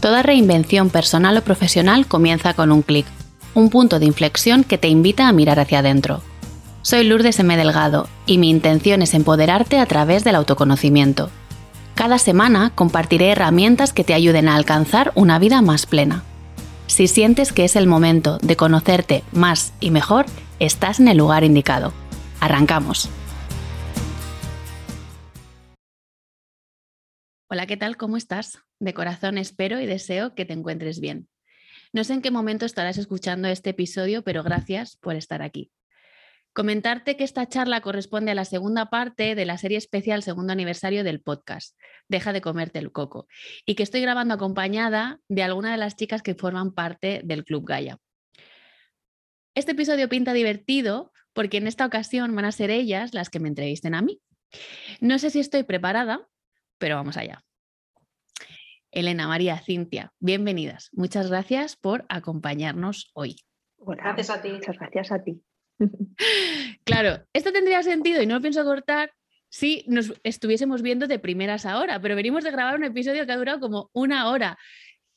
[0.00, 3.06] Toda reinvención personal o profesional comienza con un clic,
[3.54, 6.22] un punto de inflexión que te invita a mirar hacia adentro.
[6.82, 7.56] Soy Lourdes M.
[7.56, 11.30] Delgado y mi intención es empoderarte a través del autoconocimiento.
[11.96, 16.22] Cada semana compartiré herramientas que te ayuden a alcanzar una vida más plena.
[16.86, 20.26] Si sientes que es el momento de conocerte más y mejor,
[20.60, 21.92] estás en el lugar indicado.
[22.38, 23.10] Arrancamos.
[27.50, 27.96] Hola, ¿qué tal?
[27.96, 28.60] ¿Cómo estás?
[28.80, 31.28] De corazón espero y deseo que te encuentres bien.
[31.92, 35.70] No sé en qué momento estarás escuchando este episodio, pero gracias por estar aquí.
[36.52, 41.04] Comentarte que esta charla corresponde a la segunda parte de la serie especial segundo aniversario
[41.04, 41.76] del podcast,
[42.08, 43.28] Deja de comerte el coco,
[43.64, 47.64] y que estoy grabando acompañada de alguna de las chicas que forman parte del Club
[47.66, 47.98] Gaia.
[49.54, 53.48] Este episodio pinta divertido porque en esta ocasión van a ser ellas las que me
[53.48, 54.20] entrevisten a mí.
[55.00, 56.28] No sé si estoy preparada,
[56.78, 57.44] pero vamos allá.
[58.90, 60.88] Elena, María, Cintia, bienvenidas.
[60.92, 63.36] Muchas gracias por acompañarnos hoy.
[63.76, 64.50] gracias a ti.
[64.50, 65.42] Muchas gracias a ti.
[66.84, 69.12] claro, esto tendría sentido y no lo pienso cortar
[69.50, 73.36] si nos estuviésemos viendo de primeras ahora, pero venimos de grabar un episodio que ha
[73.36, 74.58] durado como una hora.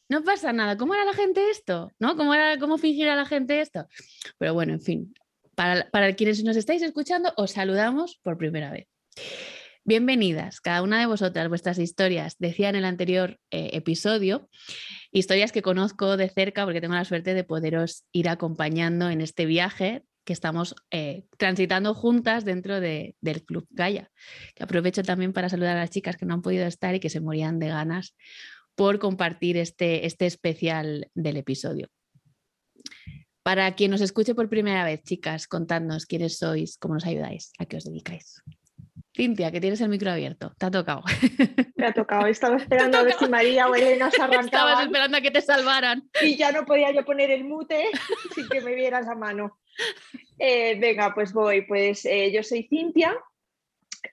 [0.10, 0.76] No pasa nada.
[0.76, 1.92] ¿Cómo era la gente esto?
[1.98, 2.18] ¿No?
[2.18, 3.88] ¿Cómo, era, cómo fingir a la gente esto?
[4.38, 5.14] Pero bueno, en fin,
[5.56, 8.88] para, para quienes nos estáis escuchando, os saludamos por primera vez.
[9.84, 14.48] Bienvenidas, cada una de vosotras, vuestras historias, decía en el anterior eh, episodio,
[15.12, 19.48] historias que conozco de cerca porque tengo la suerte de poderos ir acompañando en este
[19.48, 24.12] viaje que estamos eh, transitando juntas dentro del Club Gaia.
[24.54, 27.10] Que aprovecho también para saludar a las chicas que no han podido estar y que
[27.10, 28.16] se morían de ganas
[28.76, 31.88] por compartir este, este especial del episodio.
[33.42, 37.66] Para quien nos escuche por primera vez, chicas, contadnos quiénes sois, cómo nos ayudáis, a
[37.66, 38.44] qué os dedicáis.
[39.14, 40.54] Cintia, que tienes el micro abierto.
[40.58, 41.04] Te ha tocado.
[41.76, 42.28] Me ha tocado.
[42.28, 44.46] Estaba esperando a ver si María o Elena se arrancaban.
[44.46, 46.10] Estabas esperando a que te salvaran.
[46.22, 47.90] Y ya no podía yo poner el mute
[48.36, 49.60] sin que me vieras a mano.
[50.40, 51.64] Eh, venga, pues voy.
[51.64, 53.18] Pues eh, yo soy Cintia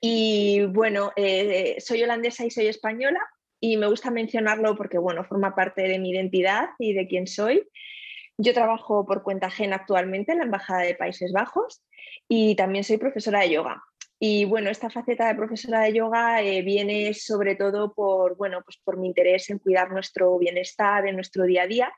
[0.01, 3.21] y bueno, eh, soy holandesa y soy española
[3.61, 7.69] y me gusta mencionarlo porque bueno, forma parte de mi identidad y de quién soy.
[8.37, 11.83] Yo trabajo por cuenta ajena actualmente en la Embajada de Países Bajos
[12.29, 13.83] y también soy profesora de yoga.
[14.21, 18.79] Y bueno, esta faceta de profesora de yoga eh, viene sobre todo por, bueno, pues
[18.83, 21.93] por mi interés en cuidar nuestro bienestar en nuestro día a día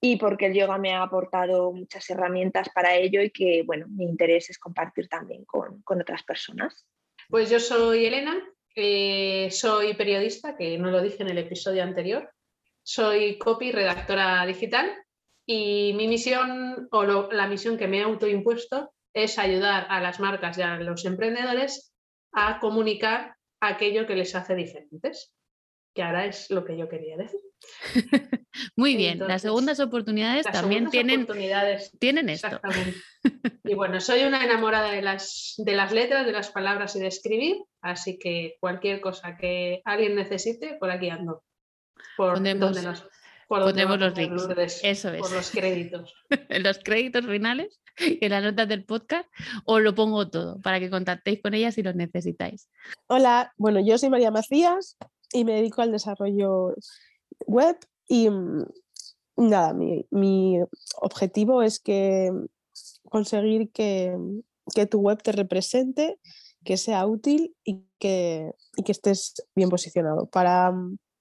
[0.00, 4.04] y porque el yoga me ha aportado muchas herramientas para ello y que, bueno, mi
[4.04, 6.86] interés es compartir también con, con otras personas.
[7.28, 8.40] Pues yo soy Elena,
[8.74, 12.30] eh, soy periodista, que no lo dije en el episodio anterior,
[12.82, 14.90] soy copy redactora digital
[15.44, 20.58] y mi misión o la misión que me he autoimpuesto es ayudar a las marcas
[20.58, 21.92] y a los emprendedores
[22.32, 25.34] a comunicar aquello que les hace diferentes,
[25.94, 27.40] que ahora es lo que yo quería decir.
[28.76, 31.26] Muy bien, las segundas oportunidades también tienen,
[31.98, 32.60] tienen esto.
[33.64, 37.08] Y bueno, soy una enamorada de las, de las letras, de las palabras y de
[37.08, 41.42] escribir, así que cualquier cosa que alguien necesite, por aquí ando.
[42.16, 42.54] Por donde
[43.48, 44.80] Pondremos los links.
[44.84, 45.20] Eso es.
[45.20, 46.14] Por los créditos.
[46.50, 47.80] los créditos finales,
[48.20, 49.28] en las notas del podcast,
[49.64, 52.68] os lo pongo todo para que contactéis con ellas si los necesitáis.
[53.06, 54.96] Hola, bueno, yo soy María Macías
[55.32, 56.74] y me dedico al desarrollo
[57.46, 57.76] web
[58.06, 58.64] y mm,
[59.36, 60.58] nada, mi,
[61.00, 61.82] objetivo es
[63.08, 64.16] conseguir que,
[64.74, 66.18] que, tu web te represente,
[66.64, 70.26] que sea útil y que, y que estés bien posicionado.
[70.26, 70.72] Para,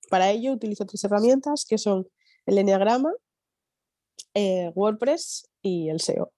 [0.09, 2.07] para ello utilizo tres herramientas que son
[2.45, 3.11] el Enneagrama,
[4.33, 6.31] eh, WordPress y el SEO.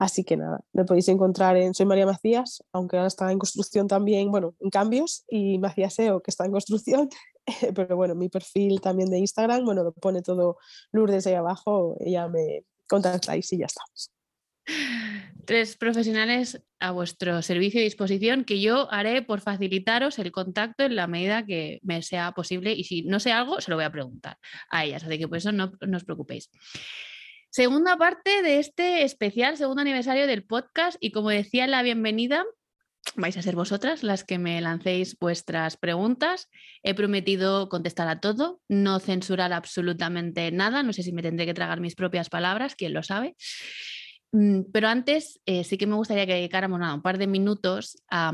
[0.00, 3.86] Así que nada, me podéis encontrar en Soy María Macías, aunque ahora está en construcción
[3.86, 7.10] también, bueno, en cambios, y Macías SEO, que está en construcción,
[7.74, 10.56] pero bueno, mi perfil también de Instagram, bueno, lo pone todo
[10.90, 13.82] Lourdes ahí abajo, ya me contactáis y ya está
[15.44, 20.96] tres profesionales a vuestro servicio y disposición que yo haré por facilitaros el contacto en
[20.96, 23.90] la medida que me sea posible y si no sé algo, se lo voy a
[23.90, 24.38] preguntar
[24.70, 26.50] a ellas, así que por eso no, no os preocupéis.
[27.50, 32.44] Segunda parte de este especial segundo aniversario del podcast y como decía en la bienvenida,
[33.16, 36.48] vais a ser vosotras las que me lancéis vuestras preguntas.
[36.84, 41.52] He prometido contestar a todo, no censurar absolutamente nada, no sé si me tendré que
[41.52, 43.34] tragar mis propias palabras, quién lo sabe.
[44.30, 48.32] Mm, pero antes eh, sí que me gustaría que dedicáramos un par de minutos a,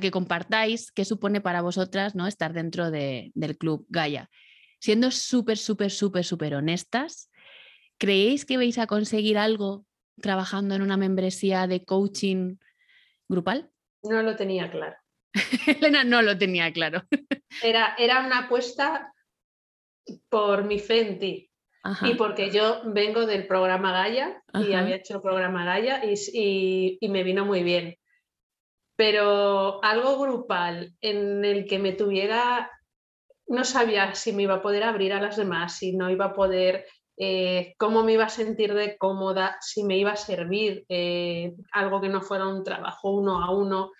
[0.00, 2.28] que compartáis qué supone para vosotras ¿no?
[2.28, 4.30] estar dentro del club Gaia.
[4.78, 7.30] Siendo súper, súper, súper, súper honestas,
[7.98, 9.86] ¿creéis que vais a conseguir algo
[10.20, 12.56] trabajando en una membresía de coaching
[13.28, 13.70] grupal?
[14.02, 14.96] No lo tenía claro.
[15.66, 17.02] Elena no lo tenía claro.
[17.62, 19.14] Era, era una apuesta
[20.28, 21.50] por mi fe en ti.
[22.02, 27.08] Y porque yo vengo del programa Gaia y había hecho el programa Gaia y, y,
[27.08, 27.96] me vino muy bien.
[28.96, 32.70] Pero algo grupal en el que me tuviera,
[33.46, 36.34] no sabía si me iba a poder abrir a las demás, si no iba a
[36.34, 41.54] poder, eh, cómo me iba a sentir de cómoda, si me iba a servir eh,
[41.72, 43.92] algo que no fuera un trabajo uno a uno.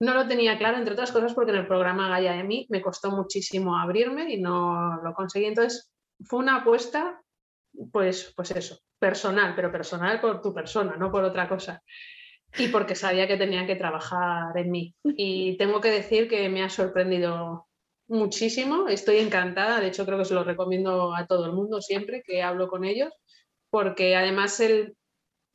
[0.00, 2.82] No lo tenía claro, entre otras cosas, porque en el programa Gaia de mí me
[2.82, 5.46] costó muchísimo abrirme y no lo conseguí.
[5.46, 5.92] Entonces,
[6.24, 7.20] fue una apuesta,
[7.92, 11.82] pues, pues eso, personal, pero personal por tu persona, no por otra cosa.
[12.56, 14.94] Y porque sabía que tenía que trabajar en mí.
[15.04, 17.69] Y tengo que decir que me ha sorprendido
[18.10, 22.22] muchísimo, estoy encantada, de hecho creo que se lo recomiendo a todo el mundo siempre
[22.22, 23.12] que hablo con ellos,
[23.70, 24.96] porque además el,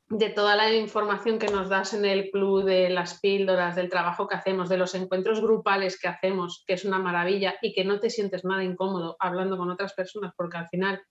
[0.08, 4.26] de toda la información que nos das en el club, de las píldoras, del trabajo
[4.26, 8.00] que hacemos, de los encuentros grupales que hacemos, que es una maravilla y que no
[8.00, 11.02] te sientes nada incómodo hablando con otras personas, porque al final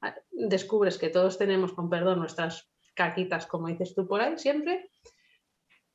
[0.00, 4.88] ah, descubres que todos tenemos, con perdón, nuestras caquitas, como dices tú por ahí siempre,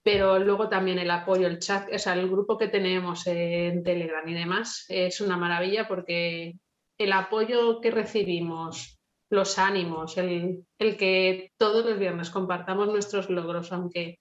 [0.04, 4.28] pero luego también el apoyo, el chat, o sea, el grupo que tenemos en Telegram
[4.28, 6.56] y demás es una maravilla porque
[6.98, 9.00] el apoyo que recibimos,
[9.30, 14.19] los ánimos, el, que todos los viernes compartamos nuestros logros, aunque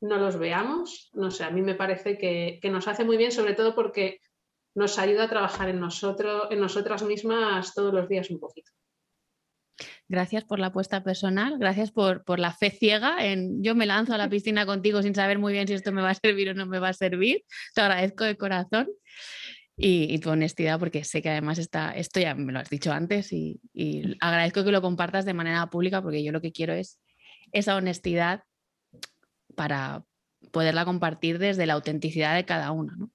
[0.00, 3.32] no los veamos, no sé, a mí me parece que, que nos hace muy bien,
[3.32, 4.20] sobre todo porque
[4.74, 8.70] nos ayuda a trabajar en nosotros, en nosotras mismas todos los días un poquito.
[10.08, 14.18] Gracias por la apuesta personal, gracias por, la fe ciega en yo me lanzo a
[14.18, 16.66] la piscina contigo sin saber muy bien si esto me va a servir o no
[16.66, 17.44] me va a servir.
[17.74, 18.88] Te agradezco de corazón
[19.76, 23.32] y, tu honestidad porque sé que además está, esto ya me lo has dicho antes
[23.32, 23.60] y,
[24.20, 26.98] agradezco que lo compartas de manera pública porque yo lo que quiero es
[27.52, 28.42] esa honestidad
[29.54, 30.04] para
[30.52, 32.92] poderla compartir desde la autenticidad de cada uno.
[32.96, 33.10] ¿no?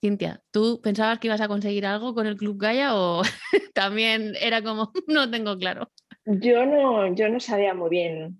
[0.00, 3.22] Cintia, ¿tú pensabas que ibas a conseguir algo con el Club Gaia o
[3.74, 5.90] también era como, no tengo claro?
[6.24, 8.38] Yo no, yo no sabía muy bien,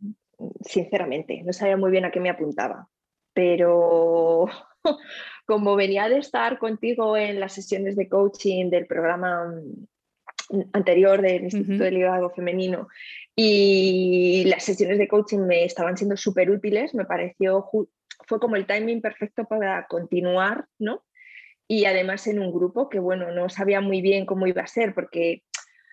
[0.60, 2.88] sinceramente, no sabía muy bien a qué me apuntaba,
[3.32, 4.46] pero
[5.46, 9.52] como venía de estar contigo en las sesiones de coaching del programa
[10.72, 12.88] anterior del Instituto de Liderazgo Femenino
[13.34, 17.68] y las sesiones de coaching me estaban siendo súper útiles, me pareció,
[18.26, 21.04] fue como el timing perfecto para continuar, ¿no?
[21.68, 24.94] Y además en un grupo que, bueno, no sabía muy bien cómo iba a ser
[24.94, 25.42] porque,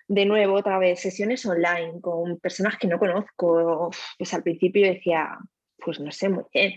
[0.08, 5.38] de nuevo, otra vez, sesiones online con personas que no conozco, pues al principio decía,
[5.78, 6.72] pues no sé muy bien,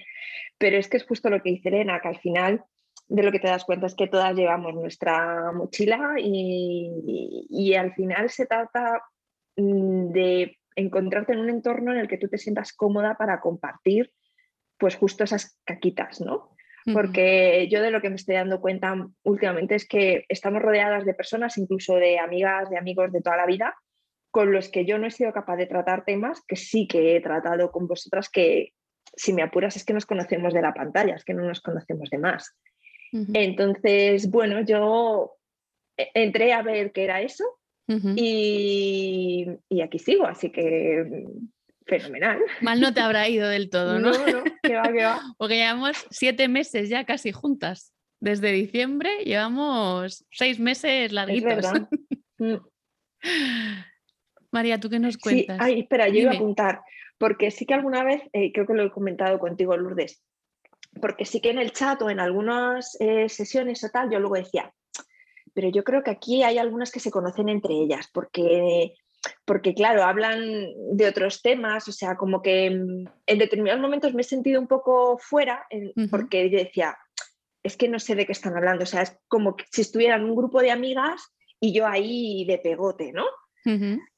[0.57, 2.63] pero es que es justo lo que dice Elena, que al final
[3.07, 7.93] de lo que te das cuenta es que todas llevamos nuestra mochila y, y al
[7.93, 9.01] final se trata
[9.55, 14.11] mm, de encontrarte en un entorno en el que tú te sientas cómoda para compartir
[14.77, 16.55] pues justo esas caquitas, ¿no?
[16.93, 21.13] Porque yo de lo que me estoy dando cuenta últimamente es que estamos rodeadas de
[21.13, 23.75] personas, incluso de amigas, de amigos de toda la vida,
[24.31, 27.21] con los que yo no he sido capaz de tratar temas que sí que he
[27.21, 28.73] tratado con vosotras, que
[29.15, 32.09] si me apuras es que nos conocemos de la pantalla, es que no nos conocemos
[32.09, 32.55] de más.
[33.11, 35.35] Entonces, bueno, yo
[35.97, 37.43] e, entré a ver qué era eso
[37.87, 41.25] y, y, aquí sigo, así que
[41.89, 42.39] fenomenal.
[42.61, 44.11] Mal no te habrá ido del todo, ¿no?
[44.11, 45.19] No, no, que va, que va.
[45.37, 47.93] Porque llevamos siete meses ya casi juntas.
[48.21, 51.65] Desde diciembre llevamos seis meses larguitos.
[52.41, 52.55] Mm.
[54.49, 55.57] María, ¿tú qué nos cuentas?
[55.57, 56.81] Sí, ay, espera, yo iba a apuntar,
[57.17, 60.23] porque sí que alguna vez, eh, creo que lo he comentado contigo, Lourdes,
[61.01, 64.35] porque sí que en el chat o en algunas eh, sesiones o tal, yo luego
[64.35, 64.73] decía,
[65.53, 68.93] pero yo creo que aquí hay algunas que se conocen entre ellas, porque
[69.45, 70.41] porque claro, hablan
[70.91, 75.17] de otros temas, o sea, como que en determinados momentos me he sentido un poco
[75.17, 75.65] fuera
[76.11, 76.97] porque yo decía,
[77.63, 80.35] es que no sé de qué están hablando, o sea, es como si estuvieran un
[80.35, 83.25] grupo de amigas y yo ahí de pegote, ¿no?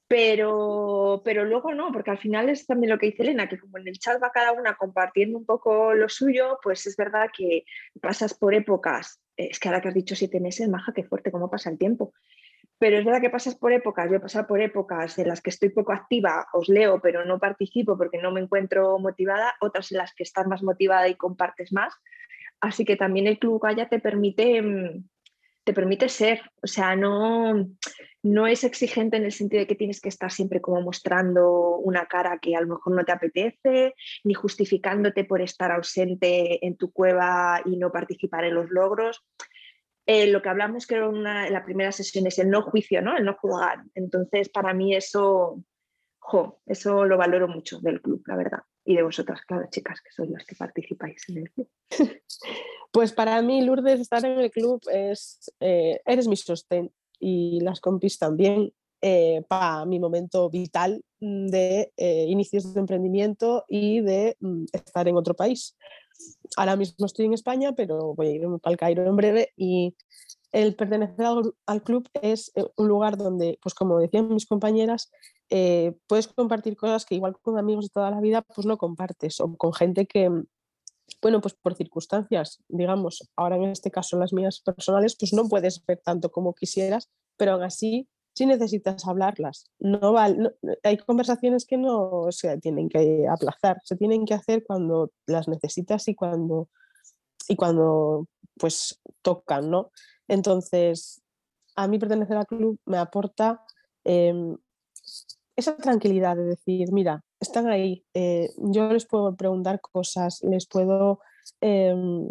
[0.07, 3.77] Pero, pero luego no, porque al final es también lo que dice Elena, que como
[3.77, 7.63] en el chat va cada una compartiendo un poco lo suyo, pues es verdad que
[8.01, 11.49] pasas por épocas, es que ahora que has dicho siete meses, maja, qué fuerte, cómo
[11.49, 12.13] pasa el tiempo
[12.81, 15.51] pero es verdad que pasas por épocas, yo he pasado por épocas en las que
[15.51, 19.99] estoy poco activa, os leo, pero no participo porque no me encuentro motivada, otras en
[19.99, 21.93] las que estás más motivada y compartes más.
[22.59, 25.07] Así que también el Club Gaya te permite, mm,
[25.63, 27.67] te permite ser, o sea, no,
[28.23, 32.07] no es exigente en el sentido de que tienes que estar siempre como mostrando una
[32.07, 36.91] cara que a lo mejor no te apetece, ni justificándote por estar ausente en tu
[36.91, 39.23] cueva y no participar en los logros
[40.13, 43.15] eh, lo que hablamos creo en la primera sesión es el no juicio, ¿no?
[43.15, 43.81] el no juzgar.
[43.95, 45.63] Entonces, para mí eso,
[46.65, 48.59] eso lo valoro mucho del club, la verdad.
[48.83, 51.69] Y de vosotras, claro, chicas, que sois las que participáis en el club.
[52.93, 56.91] Pues para mí, Lourdes, estar en el club es, eh, eres mi sostén.
[57.21, 64.01] y las compis también eh, para mi momento vital de eh, inicios de emprendimiento y
[64.01, 65.77] de mm, estar en otro país.
[66.57, 69.95] Ahora mismo estoy en España, pero voy a ir para el Cairo en breve y
[70.51, 71.25] el pertenecer
[71.65, 75.11] al, club es eh, un lugar donde, pues como decían mis compañeras,
[76.07, 79.53] puedes compartir cosas que igual con amigos de toda la vida pues no compartes o
[79.57, 80.29] con gente que,
[81.21, 85.85] bueno, pues por circunstancias, digamos, ahora en este caso las mías personales, pues no puedes
[85.85, 89.65] ver tanto como quisieras, pero aún así sí necesitas hablarlas.
[89.79, 95.47] No, hay conversaciones que no se tienen que aplazar, se tienen que hacer cuando las
[95.47, 96.69] necesitas y cuando,
[97.47, 99.91] y cuando pues tocan, ¿no?
[100.27, 101.21] Entonces,
[101.75, 103.61] a mí pertenecer al club me aporta
[104.03, 104.57] em,
[105.55, 111.19] esa tranquilidad de decir, mira, están ahí, eh, yo les puedo preguntar cosas, les puedo
[111.59, 112.27] em,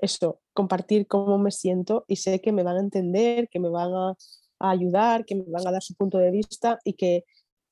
[0.00, 3.92] eso, compartir cómo me siento y sé que me van a entender, que me van
[3.94, 4.16] a,
[4.70, 7.24] ayudar, que me van a dar su punto de vista y que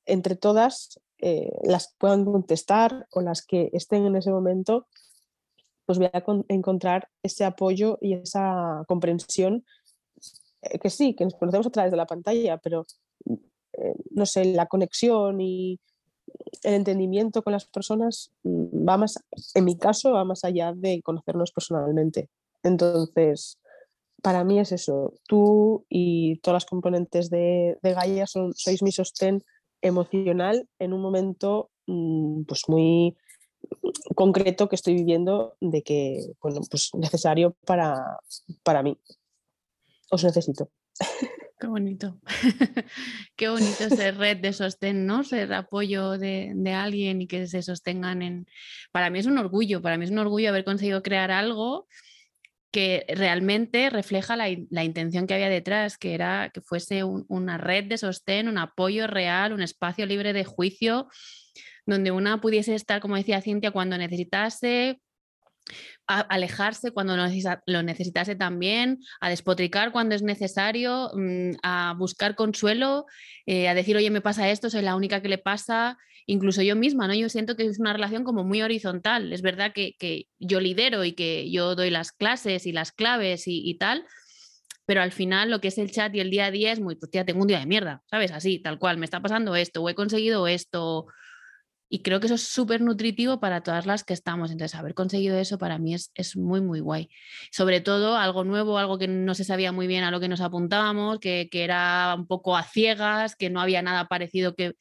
[0.05, 4.87] entre todas eh, las puedan contestar o las que estén en ese momento,
[5.85, 9.65] pues voy a encontrar ese apoyo y esa comprensión
[10.61, 12.85] eh, que sí, que nos conocemos a través de la pantalla, pero
[13.25, 15.79] eh, no sé, la conexión y
[16.63, 19.19] el entendimiento con las personas mm, va más,
[19.53, 22.29] en mi caso, va más allá de conocernos personalmente.
[22.63, 23.59] Entonces,
[24.23, 25.13] para mí es eso.
[25.27, 29.43] Tú y todas las componentes de, de Gaia sois mi sostén
[29.81, 33.17] emocional en un momento mm, pues muy
[34.15, 38.17] concreto que estoy viviendo de que, bueno, pues necesario para,
[38.63, 38.97] para mí.
[40.09, 40.71] Os necesito.
[41.59, 42.17] Qué bonito.
[43.35, 45.23] Qué bonito ser red de sostén, ¿no?
[45.25, 48.47] Ser apoyo de, alguien y que se sostengan en...
[48.93, 51.87] Para mí es un orgullo, para mí es un orgullo haber conseguido crear algo
[52.73, 57.99] que realmente refleja la, intención que había detrás, que era que fuese una red de
[57.99, 61.07] sostén, un apoyo real, un espacio libre de juicio,
[61.85, 64.99] donde una pudiese estar, como decía Cintia, cuando necesitase,
[66.07, 73.05] alejarse cuando lo necesitase también, a despotricar cuando es necesario, mm, a buscar consuelo,
[73.45, 76.75] eh, a decir, oye, me pasa esto, soy la única que le pasa, incluso yo
[76.75, 77.13] misma, ¿no?
[77.13, 79.33] Yo siento que es una relación como muy horizontal.
[79.33, 83.73] Es verdad que, yo lidero y que yo doy las clases y las claves y,
[83.77, 84.05] tal,
[84.85, 86.95] pero al final lo que es el chat y el día a día es muy,
[86.95, 88.31] pues tía, tengo un día de mierda, ¿sabes?
[88.31, 91.07] Así, tal cual, me está pasando esto, o he conseguido esto,
[91.93, 94.49] y creo que eso es súper nutritivo para todas las que estamos.
[94.49, 97.07] Entonces, haber conseguido eso para mí es, es, muy, muy guay.
[97.51, 100.41] Sobre todo algo nuevo, algo que no se sabía muy bien a lo que nos
[100.41, 104.73] apuntábamos, que, que era un poco a ciegas, que no había nada parecido que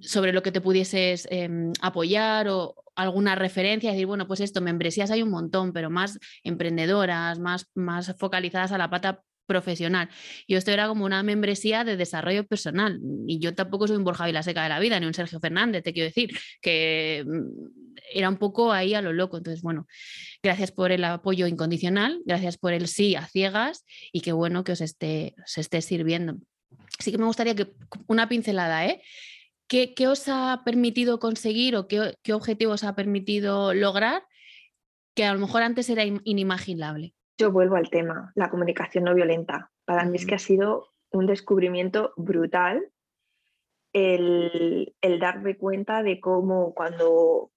[0.00, 5.10] sobre lo que te pudieses em, apoyar o alguna referencia, decir, bueno, pues esto, membresías
[5.10, 10.08] hay un montón, pero más emprendedoras, más, más focalizadas a la pata profesional.
[10.48, 14.26] Yo esto era como una membresía de desarrollo personal y yo tampoco soy un Borja
[14.26, 18.36] Vilaseca de la vida, ni un Sergio Fernández, te quiero decir, que mm, era un
[18.36, 19.36] poco ahí a lo loco.
[19.36, 19.86] Entonces, bueno,
[20.42, 24.72] gracias por el apoyo incondicional, gracias por el sí a ciegas y qué bueno que
[24.72, 26.36] os esté, os esté sirviendo.
[26.98, 27.72] Así que me gustaría que
[28.06, 29.02] una pincelada, ¿eh?
[29.72, 34.22] ¿Qué, ¿Qué, os ha permitido conseguir o qué, qué objetivos ha permitido lograr
[35.16, 37.14] que a lo mejor antes era inimaginable?
[37.42, 39.72] yo vuelvo al tema, la comunicación no violenta.
[39.84, 42.88] Para mí es que ha sido un descubrimiento brutal
[43.92, 47.50] el, darme cuenta de cómo cuando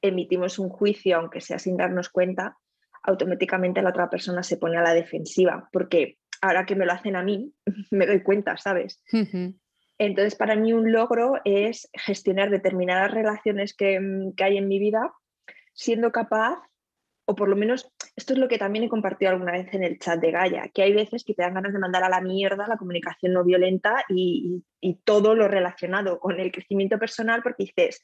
[0.00, 2.56] emitimos un juicio, aunque sea sin darnos cuenta,
[3.02, 7.16] automáticamente la otra persona se pone a la defensiva, porque ahora que me lo hacen
[7.16, 7.52] a mí,
[7.90, 9.02] me doy cuenta, ¿sabes?
[9.98, 13.98] Entonces, para mí un logro es gestionar determinadas relaciones que,
[14.36, 15.12] que hay en mi vida,
[15.72, 16.58] siendo capaz
[17.26, 19.98] o por lo menos esto es lo que también he compartido alguna vez en el
[19.98, 22.68] chat de Gaia, que hay veces que te dan ganas de mandar a la mierda
[22.68, 24.64] la comunicación no violenta y,
[25.04, 28.00] todo lo relacionado con el crecimiento personal, porque dices,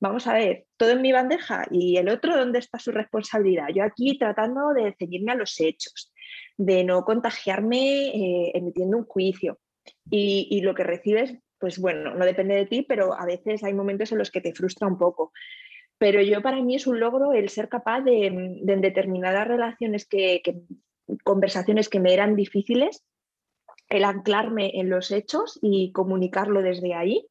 [0.00, 3.68] vamos a ver, todo en mi bandeja y el otro, ¿dónde está su responsabilidad?
[3.74, 6.10] Yo aquí tratando de ceñirme a los hechos,
[6.56, 9.58] de no contagiarme eh, emitiendo un juicio.
[10.10, 14.12] Y, lo que recibes, pues bueno, no depende de ti, pero a veces hay momentos
[14.12, 15.32] en los que te frustra un poco.
[15.98, 20.42] Pero yo para mí es un logro el ser capaz de, en determinadas relaciones, que,
[21.22, 23.02] conversaciones que me eran difíciles,
[23.88, 27.26] el anclarme en los hechos y comunicarlo desde ahí,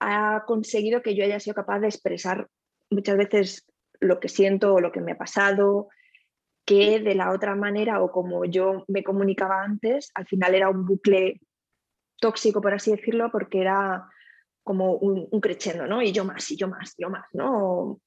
[0.00, 2.48] ha conseguido que yo haya sido capaz de expresar
[2.90, 3.66] muchas veces
[4.00, 5.88] lo que siento o lo que me ha pasado,
[6.64, 10.84] que de la otra manera o como yo me comunicaba antes, al final era un
[10.84, 11.40] bucle
[12.20, 14.08] tóxico, por así decirlo, porque era
[14.62, 16.02] como un, un ¿no?
[16.02, 18.00] Y yo más, y yo más, yo más, ¿no?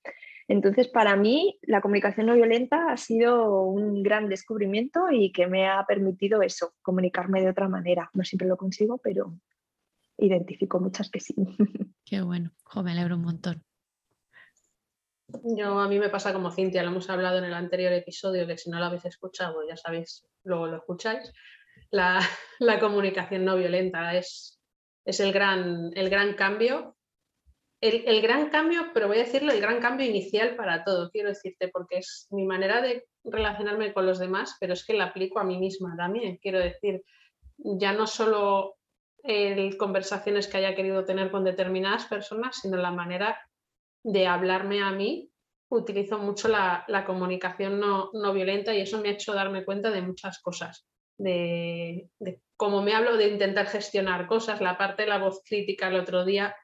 [0.47, 5.67] Entonces, para mí, la comunicación no violenta ha sido un gran descubrimiento y que me
[5.67, 8.09] ha permitido eso, comunicarme de otra manera.
[8.13, 9.33] No siempre lo consigo, pero
[10.17, 11.33] identifico muchas que sí.
[12.05, 13.63] Qué bueno, jo, me alegro un montón.
[15.43, 18.57] Yo a mí me pasa como Cintia, lo hemos hablado en el anterior episodio, que
[18.57, 21.31] si no lo habéis escuchado, ya sabéis, luego lo escucháis.
[22.59, 24.61] La, comunicación no violenta es,
[25.05, 26.95] es el, gran, el gran cambio.
[27.81, 31.29] El, el, gran cambio, pero voy a decirlo, el gran cambio inicial para todo, quiero
[31.29, 35.39] decirte, porque es mi manera de relacionarme con los demás, pero es que la aplico
[35.39, 36.37] a mí misma también.
[36.37, 37.01] Quiero decir,
[37.57, 38.77] ya no solo
[39.23, 43.39] el conversaciones que haya querido tener con determinadas personas, sino la manera
[44.03, 45.31] de hablarme a mí,
[45.69, 49.89] utilizo mucho la, la comunicación no, no, violenta y eso me ha hecho darme cuenta
[49.89, 50.85] de muchas cosas,
[51.17, 52.09] de,
[52.57, 56.25] cómo me hablo de intentar gestionar cosas, la parte de la voz crítica el otro
[56.25, 56.55] día,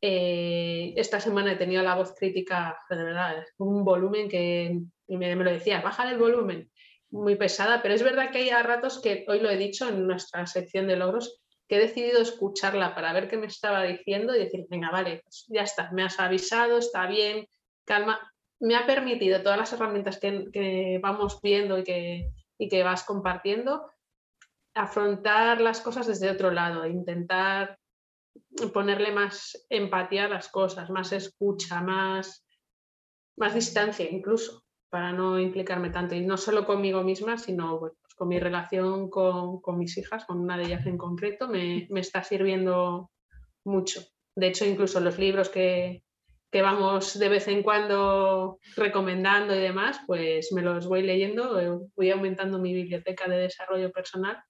[0.00, 5.34] eh, esta semana he tenido la voz crítica, de verdad, un volumen que y me,
[5.34, 6.70] lo decía, bajar el volumen,
[7.10, 10.06] muy pesada, pero es verdad que hay a ratos que hoy lo he dicho en
[10.06, 14.40] nuestra sección de logros, que he decidido escucharla para ver qué me estaba diciendo y
[14.40, 17.48] decir, venga, vale, pues ya está, me has avisado, está bien,
[17.84, 18.20] calma.
[18.60, 23.04] Me ha permitido todas las herramientas que, que vamos viendo y que, y que vas
[23.04, 23.90] compartiendo,
[24.74, 27.78] afrontar las cosas desde otro lado, intentar
[28.72, 32.44] ponerle más empatía a las cosas, más escucha, más,
[33.36, 36.14] más distancia incluso, para no implicarme tanto.
[36.14, 40.40] Y no solo conmigo misma, sino bueno, con mi relación con, con, mis hijas, con
[40.40, 43.10] una de ellas en concreto, me, me, está sirviendo
[43.64, 44.02] mucho.
[44.34, 46.02] De hecho, incluso los libros que,
[46.50, 51.86] que, vamos de vez en cuando recomendando y demás, pues me los voy leyendo, eh,
[51.96, 54.42] voy aumentando mi biblioteca de desarrollo personal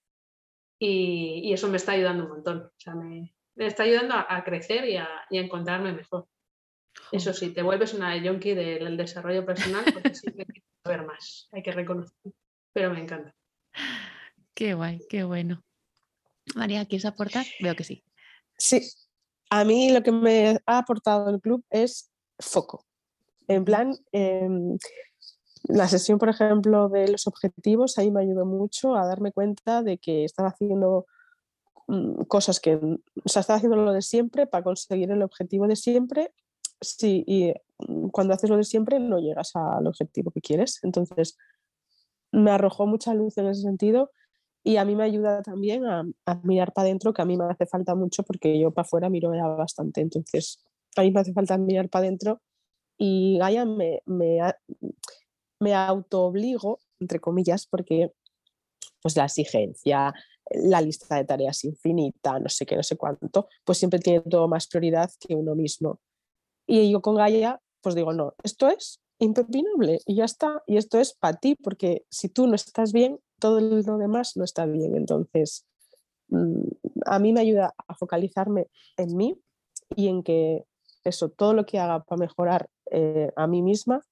[0.78, 2.58] y, y eso me está ayudando un montón.
[2.58, 6.28] O sea, me, me está ayudando a, a crecer y a, y a, encontrarme mejor.
[7.12, 11.48] Eso sí, te vuelves una yonki del desarrollo personal porque siempre hay que saber más,
[11.52, 12.32] hay que reconocer,
[12.72, 13.34] pero me encanta.
[14.54, 15.62] Qué guay, qué bueno.
[16.54, 17.46] María, ¿quieres aportar?
[17.60, 18.04] Veo que sí.
[18.56, 18.80] Sí,
[19.50, 22.84] a mí lo que me ha aportado el club es foco.
[23.46, 24.48] En plan, eh,
[25.64, 29.98] la sesión, por ejemplo, de los objetivos, ahí me ayudó mucho a darme cuenta de
[29.98, 31.06] que estaba haciendo
[31.86, 35.76] mm, cosas que, o sea, estaba haciendo lo de siempre para conseguir el objetivo de
[35.76, 36.32] siempre.
[36.80, 37.52] Sí, y
[37.86, 40.80] mm, cuando haces lo de siempre no llegas al objetivo que quieres.
[40.82, 41.36] Entonces,
[42.32, 44.10] me arrojó mucha luz en ese sentido
[44.68, 47.46] y a mí me ayuda también a, a mirar para adentro, que a mí me
[47.46, 50.02] hace falta mucho porque yo para afuera miro ya bastante.
[50.02, 50.62] Entonces,
[50.94, 52.42] a mí me hace falta mirar para adentro
[52.98, 54.40] y Gaia me, me,
[55.58, 58.12] me autoobligo, entre comillas, porque
[59.00, 60.12] pues la exigencia,
[60.50, 64.48] la lista de tareas infinita, no sé qué, no sé cuánto, pues siempre tiene todo
[64.48, 65.98] más prioridad que uno mismo.
[66.66, 70.62] Y yo con Gaia, pues digo, no, esto es impepinable y ya está.
[70.66, 74.44] Y esto es para ti, porque si tú no estás bien, todo lo demás no
[74.44, 74.94] está bien.
[74.94, 75.66] Entonces,
[76.28, 76.68] mm,
[77.06, 79.40] a mí me ayuda a focalizarme en mí
[79.96, 80.64] y en que
[81.04, 84.02] eso, todo lo que haga para mejorar eh, a mí misma,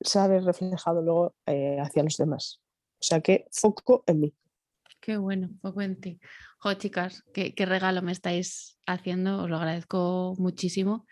[0.00, 2.60] sabe reflejado luego eh, hacia los demás.
[2.94, 4.34] O sea que foco en mí.
[5.00, 6.18] Qué bueno, poco en ti.
[6.74, 11.06] Chicas, qué, qué, regalo me estáis haciendo, os lo agradezco muchísimo,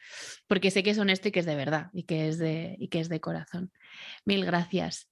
[0.46, 2.88] porque sé que es honesto y que es de verdad y que es de, y
[2.88, 3.72] que es de corazón.
[4.24, 5.08] Mil gracias.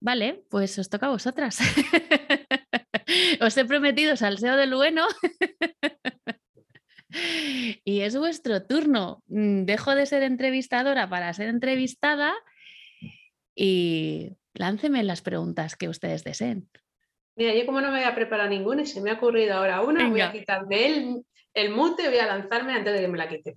[0.00, 1.58] Vale, pues os toca a vosotras.
[3.40, 5.06] os he prometido salseo del bueno.
[7.84, 9.22] y es vuestro turno.
[9.28, 12.34] Mm, dejo de ser entrevistadora para ser entrevistada
[13.54, 16.68] y lánceme las preguntas que ustedes deseen.
[17.36, 19.80] Mira, yo como no me voy a preparar ninguna y se me ha ocurrido ahora
[19.80, 20.10] una, Venga.
[20.10, 23.56] voy a quitarme el, el mute, voy a lanzarme antes de que me la quite.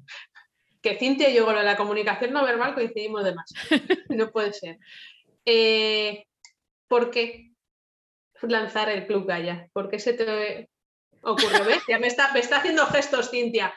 [0.82, 3.52] Que Cintia y yo con la comunicación no verbal coincidimos de más.
[4.10, 4.78] No puede ser.
[5.46, 6.26] Eh,
[6.88, 7.52] ¿Por qué
[8.42, 9.70] lanzar el Club Gaia?
[9.74, 10.70] ¿Por qué se te
[11.22, 11.66] ocurrió?
[11.66, 11.84] ¿Ves?
[11.88, 13.74] Ya me está, me está haciendo gestos Cintia.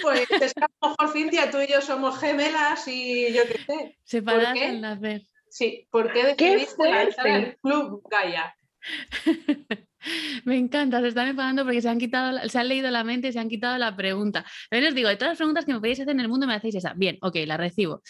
[0.00, 3.58] Pues es que a lo mejor Cintia, tú y yo somos gemelas y yo qué
[3.58, 3.98] sé.
[4.04, 5.22] Separadas al nacer.
[5.48, 8.54] Sí, ¿por qué decidiste lanzar el Club Gaia?
[10.44, 13.32] Me encanta, se están enfadando porque se han quitado, se han leído la mente y
[13.32, 14.44] se han quitado la pregunta.
[14.68, 16.54] También os digo, de todas las preguntas que me podéis hacer en el mundo, me
[16.54, 16.92] hacéis esa.
[16.94, 18.02] Bien, ok, la recibo.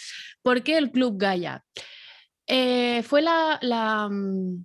[0.42, 1.62] ¿Por qué el Club Gaia?
[2.46, 4.64] Eh, fue la, um,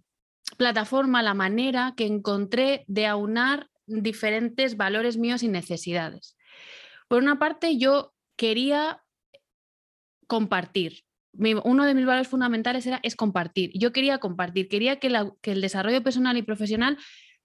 [0.58, 6.38] plataforma, la manera que encontré de aunar diferentes valores míos y necesidades.
[7.08, 9.04] Por una parte, yo quería
[10.28, 11.04] compartir,
[11.38, 13.71] mi, uno de mis valores fundamentales era, es compartir.
[13.73, 16.97] Yo quería compartir, quería que, la, que, el desarrollo personal y profesional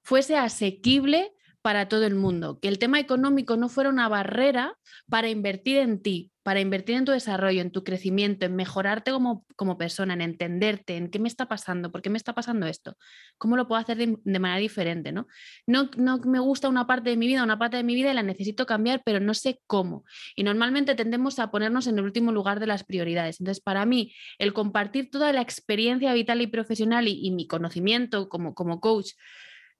[0.02, 4.76] fuese asequible para todo el mundo, que el tema económico no fuera una barrera
[5.08, 9.46] para invertir en ti, para invertir en tu desarrollo, en tu crecimiento, en mejorarte como,
[9.54, 12.96] como persona, en entenderte, en qué me está pasando, por qué me está pasando esto,
[13.38, 15.28] cómo lo puedo hacer de, manera diferente, ¿no?
[15.66, 15.88] ¿no?
[15.96, 18.24] No me gusta una parte de mi vida, una parte de mi vida y la
[18.24, 20.04] necesito cambiar, pero no sé cómo.
[20.34, 23.40] Y normalmente tendemos a ponernos en el último lugar de las prioridades.
[23.40, 28.28] Entonces, para mí, el compartir toda la experiencia vital y profesional y, y mi conocimiento
[28.28, 29.12] como, como coach,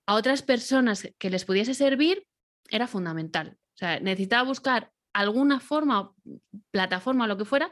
[0.07, 2.27] a otras personas que les pudiese servir
[2.71, 3.57] era fundamental.
[3.75, 6.13] O sea, necesitaba buscar alguna forma,
[6.71, 7.71] plataforma o lo que fuera,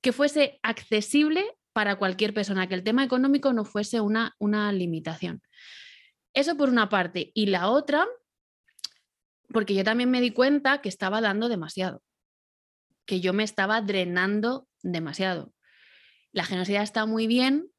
[0.00, 5.42] que fuese accesible para cualquier persona, que el tema económico no fuese una, una limitación.
[6.32, 7.30] Eso por una parte.
[7.34, 8.06] Y la otra,
[9.48, 12.02] porque yo también me di cuenta que estaba dando demasiado,
[13.06, 15.52] que yo me estaba drenando demasiado.
[16.32, 17.70] La generosidad está muy bien,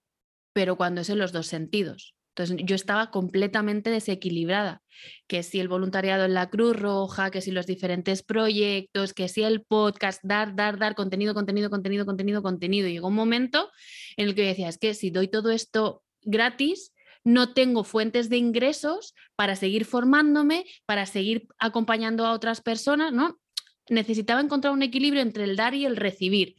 [0.53, 2.15] pero cuando es en los dos sentidos.
[2.37, 4.81] Entonces yo estaba completamente desequilibrada,
[5.25, 9.43] que si el voluntariado en la Cruz Roja, que si los diferentes proyectos, que si
[9.43, 12.89] el podcast, dar, dar, dar contenido, contenido, contenido, contenido, contenido.
[12.89, 13.71] Y llegó un momento
[14.17, 16.91] en el que decía, es que si doy todo esto gratis,
[17.23, 23.39] no tengo fuentes de ingresos para seguir formándome, para seguir acompañando a otras personas, ¿no?
[23.87, 26.57] Necesitaba encontrar un equilibrio entre el dar y el recibir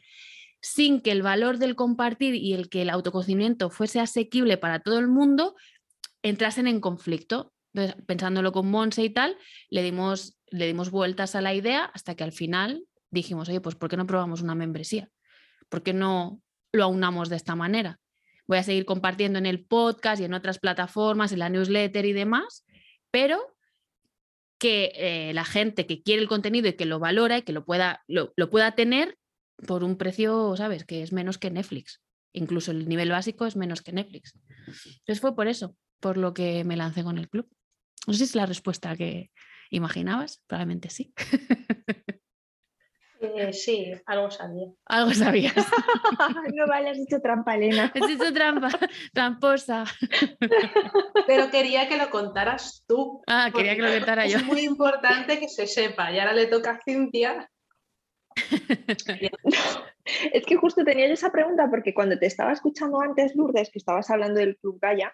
[0.60, 4.98] sin que el valor del compartir y el que el autoconocimiento fuese asequible para todo
[4.98, 5.54] el mundo
[6.22, 7.52] entrasen en conflicto.
[7.72, 9.36] Entonces, pensándolo con Monse y tal,
[9.68, 13.74] le dimos, le dimos vueltas a la idea hasta que al final dijimos, oye, pues
[13.74, 15.10] ¿por qué no probamos una membresía?
[15.68, 16.40] ¿Por qué no
[16.72, 18.00] lo aunamos de esta manera?
[18.46, 22.12] Voy a seguir compartiendo en el podcast y en otras plataformas, en la newsletter y
[22.12, 22.64] demás,
[23.10, 23.56] pero
[24.58, 27.64] que eh, la gente que quiere el contenido y que lo valora y que lo
[27.64, 29.18] pueda, lo, lo pueda tener,
[29.66, 30.84] por un precio, ¿sabes?
[30.84, 32.02] Que es menos que Netflix.
[32.32, 34.34] Incluso el nivel básico es menos que Netflix.
[34.66, 37.48] Entonces fue por eso, por lo que me lancé con el club.
[38.06, 39.30] No sé si es la respuesta que
[39.70, 41.12] imaginabas, probablemente sí.
[43.20, 44.68] Eh, sí, algo sabía.
[44.84, 45.54] Algo sabías.
[46.54, 47.92] no vale, has hecho trampa, Elena.
[47.94, 48.68] Has hecho trampa,
[49.12, 49.84] tramposa.
[51.26, 53.22] Pero quería que lo contaras tú.
[53.26, 54.38] Ah, quería que lo contara es yo.
[54.38, 56.12] Es muy importante que se sepa.
[56.12, 57.50] Y ahora le toca a Cintia
[60.32, 63.78] es que justo tenía yo esa pregunta porque cuando te estaba escuchando antes, Lourdes, que
[63.78, 65.12] estabas hablando del Club Gaia,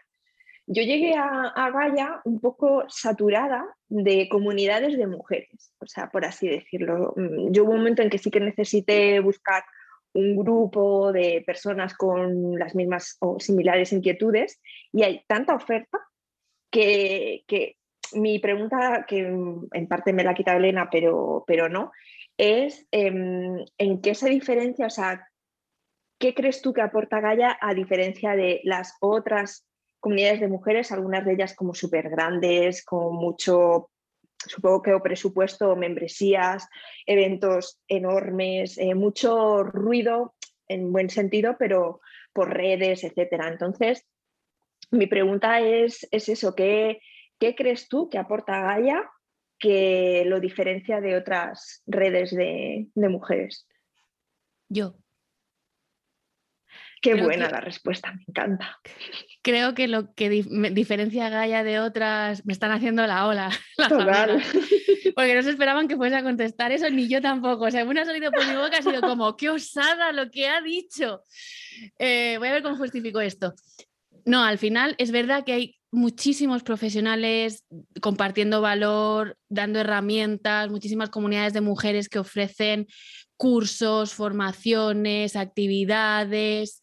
[0.66, 6.48] yo llegué a, Gaia un poco saturada de comunidades de mujeres, o sea, por así
[6.48, 7.14] decirlo.
[7.16, 9.64] Mm, yo hubo un momento en que sí que necesité buscar
[10.14, 14.60] un grupo de personas con las mismas o similares inquietudes
[14.92, 15.98] y hay tanta oferta
[16.70, 17.78] que, que
[18.14, 21.92] mi pregunta, que en parte me la ha quitado Elena, pero, pero no,
[22.36, 25.28] es em, en qué se diferencia, o sea,
[26.18, 29.66] ¿qué crees tú que aporta Gaia a diferencia de las otras
[30.00, 33.90] comunidades de mujeres, algunas de ellas como súper grandes, con mucho,
[34.36, 36.68] supongo que presupuesto, membresías,
[37.06, 40.34] eventos enormes, eh, mucho ruido
[40.66, 42.00] en buen sentido, pero
[42.32, 43.48] por redes, etcétera.
[43.48, 44.04] Entonces,
[44.90, 47.00] mi pregunta es, es eso, ¿qué,
[47.38, 49.08] ¿qué crees tú que aporta Gaia
[49.62, 53.66] que lo diferencia de otras redes de, de mujeres?
[54.68, 54.96] Yo.
[57.00, 58.78] Qué Creo buena que- la respuesta, me encanta.
[59.42, 63.26] Creo que lo que dif- me diferencia a Gaia de otras, me están haciendo la
[63.26, 63.50] ola.
[63.78, 64.42] amigas.
[65.16, 67.64] Porque no se esperaban que fuese a contestar eso, ni yo tampoco.
[67.66, 70.48] O sea, una ha salido por mi boca, ha sido como, qué osada lo que
[70.48, 71.22] ha dicho.
[71.98, 73.52] Eh, voy a ver cómo justifico esto.
[74.24, 77.64] No, al final es verdad que hay muchísimos profesionales
[78.00, 82.88] compartiendo valor, dando herramientas, muchísimas comunidades de mujeres que ofrecen
[83.36, 86.82] cursos, formaciones, actividades.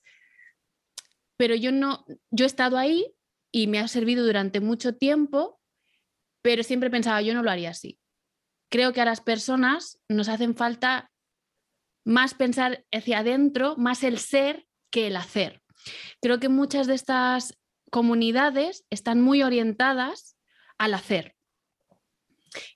[1.38, 3.12] Pero yo no, yo he estado ahí
[3.52, 5.60] y me ha servido durante mucho tiempo,
[6.44, 8.00] pero siempre pensaba, yo no lo haría así.
[8.70, 11.12] Creo que a las personas nos hacen falta
[12.06, 15.64] más pensar hacia adentro, más el ser que el hacer.
[16.22, 17.59] Creo que muchas de estas
[17.90, 20.38] comunidades están muy orientadas
[20.78, 21.36] al hacer.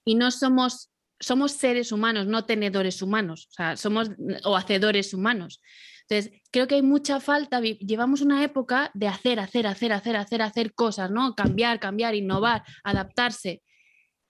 [0.06, 4.12] Y no somos, somos seres humanos, no tenedores humanos, o sea, somos
[4.43, 5.62] o hacedores humanos.
[6.08, 10.41] Entonces, creo que hay mucha falta, llevamos una época de hacer, hacer, hacer, hacer, hacer,
[10.41, 11.34] hacer cosas, ¿no?
[11.34, 13.63] Cambiar, cambiar, innovar, adaptarse.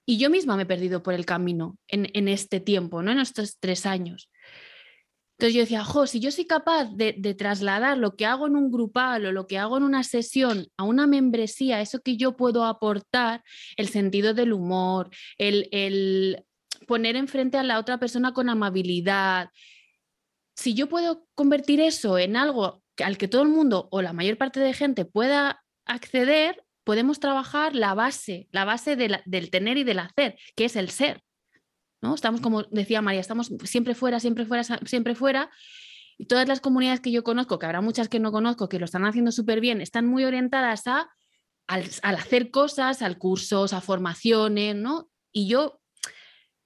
[0.06, 3.12] Y yo misma me he perdido por el camino en, en este tiempo, ¿no?
[3.12, 4.30] En estos tres años.
[5.38, 8.72] Entonces yo decía, jo, si yo soy capaz de, trasladar lo que hago en un
[8.72, 12.65] grupal o lo que hago en una sesión a una membresía, eso que yo puedo
[12.65, 13.43] aportar,
[13.76, 16.46] el sentido del humor, el,
[16.88, 19.50] poner enfrente a la otra persona con amabilidad,
[20.56, 24.38] si yo puedo convertir eso en algo al que todo el mundo o la mayor
[24.38, 30.00] parte de gente pueda acceder, podemos trabajar la base, la base del tener y del
[30.00, 31.24] hacer, que es el ser.
[32.04, 32.13] ¿No?
[32.13, 35.50] Estamos, como decía María, estamos siempre fuera, siempre fuera, siempre fuera.
[36.18, 38.86] Y todas las comunidades que yo conozco, que habrá muchas que no conozco, que lo
[38.86, 41.10] están haciendo súper bien, están muy orientadas a,
[41.66, 45.10] al, hacer cosas, al cursos, a formaciones, ¿no?
[45.32, 45.80] Y yo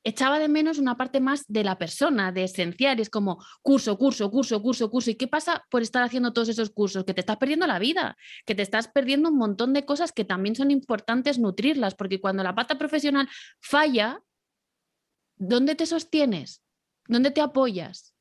[0.04, 3.00] echaba de menos una parte más de la persona, de esencial.
[3.00, 5.12] Es como curso, curso, curso, curso, curso.
[5.12, 7.04] ¿Y qué pasa por estar haciendo todos esos cursos?
[7.04, 10.26] Que te estás perdiendo la vida, que te estás perdiendo un montón de cosas que
[10.26, 13.30] también son importantes nutrirlas, porque cuando la pata profesional
[13.62, 14.20] falla,
[15.38, 16.64] ¿dónde te sostienes?
[17.08, 18.16] ¿Dónde te apoyas?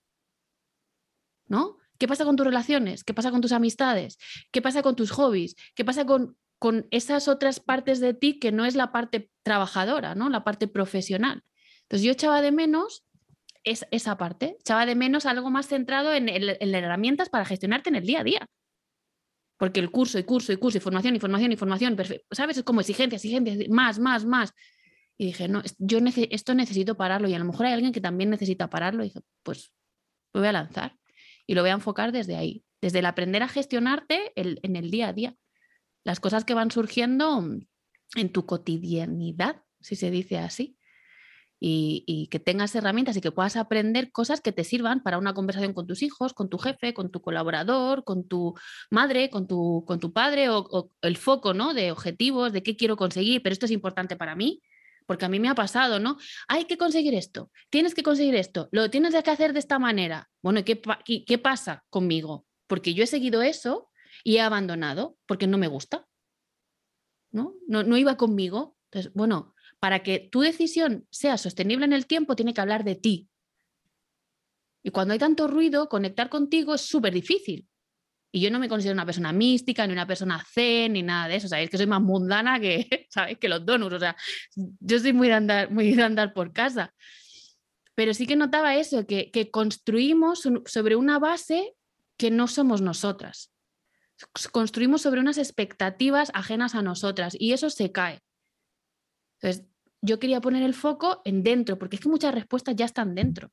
[1.48, 1.78] ¿No?
[1.98, 3.04] ¿Qué pasa con tus relaciones?
[3.04, 4.18] ¿Qué pasa con tus amistades?
[4.50, 5.56] ¿Qué pasa con tus hobbies?
[5.74, 10.14] ¿Qué pasa con, con esas otras partes de ti que no es la parte trabajadora,
[10.14, 10.28] ¿no?
[10.28, 11.42] La parte profesional.
[11.82, 13.06] Entonces yo echaba de menos
[13.66, 17.96] es, esa parte, echaba de menos algo más centrado en, en, herramientas para gestionarte en
[17.96, 18.46] el día a día.
[19.58, 21.96] Porque el curso y curso y curso, información, información, información,
[22.30, 22.58] ¿sabes?
[22.58, 24.54] Es como exigencia, exigencia, más, más, más.
[25.18, 25.98] Y dije, no, yo
[26.30, 29.02] esto necesito pararlo y a lo mejor hay alguien que también necesita pararlo.
[29.02, 29.72] Y dije, pues
[30.32, 30.96] lo voy a lanzar
[31.46, 35.08] y lo voy a enfocar desde ahí, desde el aprender a gestionarte en el día
[35.08, 35.36] a día.
[36.04, 37.42] Las cosas que van surgiendo
[38.14, 40.76] en tu cotidianidad, si se dice así
[41.58, 45.72] y, que tengas herramientas y que puedas aprender cosas que te sirvan para una conversación
[45.72, 48.54] con tus hijos, con tu jefe, con tu colaborador, con tu
[48.90, 51.74] madre, con tu, con tu padre o, el foco ¿no?
[51.74, 54.60] de objetivos, de qué quiero conseguir, pero esto es importante para mí.
[55.06, 56.18] Porque a mí me ha pasado, ¿no?
[56.48, 60.28] Hay que conseguir esto, tienes que conseguir esto, lo tienes que hacer de esta manera.
[60.42, 60.80] Bueno, ¿qué,
[61.26, 62.46] qué pasa conmigo?
[62.66, 63.90] Porque yo he seguido eso
[64.24, 66.06] y he abandonado porque no me gusta.
[67.30, 67.54] ¿no?
[67.68, 68.76] No, no iba conmigo.
[68.90, 72.96] Entonces, bueno, para que tu decisión sea sostenible en el tiempo, tiene que hablar de
[72.96, 73.28] ti.
[74.82, 77.68] Y cuando hay tanto ruido, conectar contigo es súper difícil.
[78.36, 81.36] Y yo no me considero una persona mística, ni una persona zen, ni nada de
[81.36, 81.48] eso.
[81.48, 83.38] Sabéis que soy más mundana que, ¿sabéis?
[83.38, 83.94] que los donuts.
[83.94, 84.14] O sea,
[84.54, 86.94] yo soy muy de andar, muy de por casa.
[87.94, 91.76] Pero sí que notaba eso, que, que construimos sobre una base
[92.18, 93.54] que no somos nosotras.
[94.52, 98.20] Construimos sobre unas expectativas ajenas a nosotras y eso se cae.
[99.40, 99.66] Entonces,
[100.02, 103.50] yo quería poner el foco en dentro, porque es que muchas respuestas ya están dentro.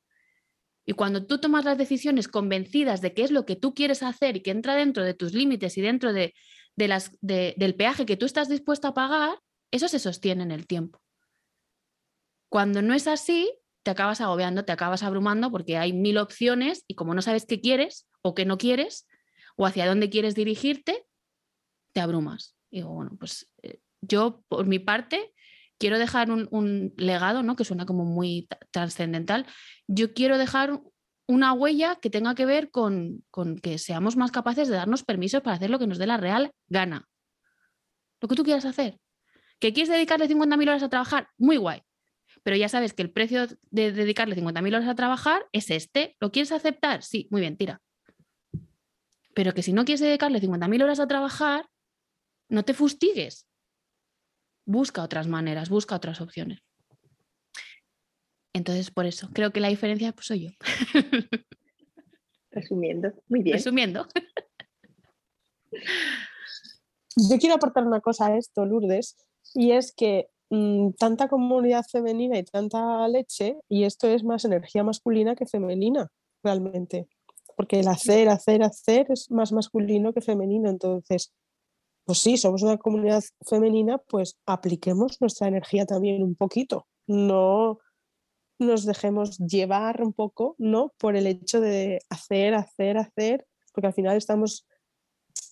[0.86, 4.36] Y cuando tú tomas las decisiones convencidas de qué es lo que tú quieres hacer
[4.36, 6.34] y que entra dentro de tus límites y dentro de,
[6.76, 9.38] las, del peaje que tú estás dispuesto a pagar,
[9.70, 11.00] eso se sostiene en el tiempo.
[12.50, 13.50] Cuando no es así,
[13.82, 17.60] te acabas agobiando, te acabas abrumando porque hay mil opciones y como no sabes qué
[17.60, 19.06] quieres o qué no quieres
[19.56, 21.06] o hacia dónde quieres dirigirte,
[21.92, 22.56] te abrumas.
[22.70, 25.32] Y digo, bueno, pues eh, yo por mi parte
[25.78, 27.56] quiero dejar un, legado, ¿no?
[27.56, 29.46] que suena como muy trascendental,
[29.86, 30.80] yo quiero dejar
[31.26, 33.24] una huella que tenga que ver con,
[33.62, 36.52] que seamos más capaces de darnos permisos para hacer lo que nos dé la real
[36.68, 37.08] gana.
[38.20, 38.98] Lo que tú quieras hacer.
[39.58, 41.28] ¿Que quieres dedicarle 50.000 horas a trabajar?
[41.38, 41.82] Muy guay.
[42.42, 46.16] Pero ya sabes que el precio de dedicarle 50.000 horas a trabajar es este.
[46.20, 47.02] ¿Lo quieres aceptar?
[47.02, 47.80] Sí, muy bien, tira.
[49.34, 51.68] Pero que si no quieres dedicarle 50.000 horas a trabajar,
[52.48, 53.46] no te fustigues
[54.64, 56.60] busca otras maneras, busca otras opciones.
[58.52, 60.50] Entonces, por eso, creo que la diferencia pues, soy yo.
[62.50, 63.56] Resumiendo, muy bien.
[63.56, 64.06] Resumiendo.
[67.16, 69.16] Yo quiero aportar una cosa a esto, Lourdes,
[69.54, 74.82] y es que mm, tanta comunidad femenina y tanta leche, y esto es más energía
[74.82, 76.08] masculina que femenina,
[76.42, 77.08] realmente.
[77.56, 80.68] Porque el hacer, hacer, hacer es más masculino que femenino.
[80.68, 81.32] Entonces,
[82.04, 86.86] pues sí, somos una comunidad femenina, pues apliquemos nuestra energía también un poquito.
[87.06, 87.78] No
[88.58, 90.92] nos dejemos llevar un poco, ¿no?
[90.98, 94.66] Por el hecho de hacer, hacer, hacer, porque al final estamos,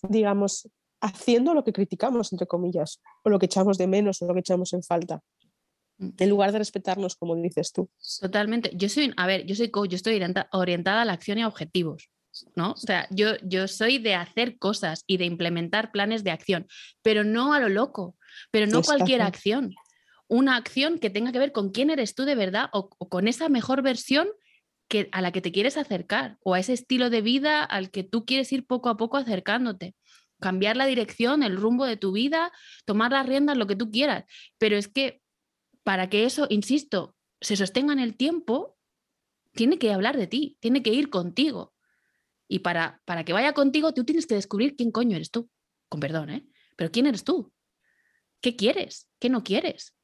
[0.07, 0.69] digamos,
[1.01, 4.39] haciendo lo que criticamos, entre comillas, o lo que echamos de menos, o lo que
[4.39, 5.21] echamos en falta.
[5.97, 6.09] Mm.
[6.17, 7.89] En lugar de respetarnos, como dices tú.
[8.21, 8.71] Totalmente.
[8.75, 11.47] Yo soy, a ver, yo soy coach, yo estoy orientada a la acción y a
[11.47, 12.09] objetivos.
[12.55, 12.71] ¿No?
[12.71, 16.67] O sea, yo, yo soy de hacer cosas y de implementar planes de acción,
[17.01, 18.15] pero no a lo loco,
[18.51, 19.73] pero no cualquier acción.
[20.27, 23.49] Una acción que tenga que ver con quién eres tú de verdad o, con esa
[23.49, 24.27] mejor versión
[24.87, 28.03] que, a la que te quieres acercar o a ese estilo de vida al que
[28.03, 29.95] tú quieres ir poco a poco acercándote.
[30.39, 32.51] Cambiar la dirección, el rumbo de tu vida,
[32.85, 34.25] tomar las riendas, lo que tú quieras.
[34.57, 35.21] Pero es que
[35.83, 38.77] para que eso, insisto, se sostenga en el tiempo,
[39.53, 41.72] tiene que hablar de ti, tiene que ir contigo.
[42.53, 45.49] Y para, para que vaya contigo, tú tienes que descubrir quién coño eres tú.
[45.89, 46.47] Con perdón, ¿eh?
[46.77, 47.51] Pero quién eres tú.
[48.41, 49.09] ¿Qué quieres?
[49.17, 49.95] ¿Qué no quieres?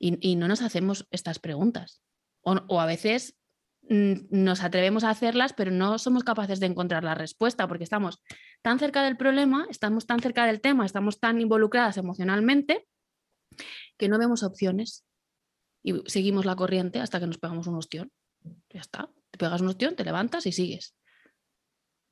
[0.00, 2.02] Y, no nos hacemos estas preguntas.
[2.42, 3.38] O, a veces
[3.82, 8.20] mm, nos atrevemos a hacerlas, pero no somos capaces de encontrar la respuesta porque estamos
[8.60, 12.88] tan cerca del problema, estamos tan cerca del tema, estamos tan involucradas emocionalmente
[13.96, 15.04] que no vemos opciones
[15.84, 18.10] y seguimos la corriente hasta que nos pegamos un ostión.
[18.70, 20.96] Ya está, te pegas un ostión, te levantas y sigues.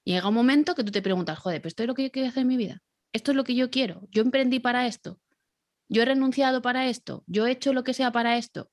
[0.04, 2.28] Llega un momento que tú te preguntas, joder, ¿pero esto es lo que yo quiero
[2.28, 2.82] hacer en mi vida?
[3.12, 4.02] ¿Esto es lo que yo quiero?
[4.10, 5.20] ¿Yo emprendí para esto?
[5.88, 7.22] ¿Yo he renunciado para esto?
[7.26, 8.70] ¿Yo he hecho lo que sea para esto?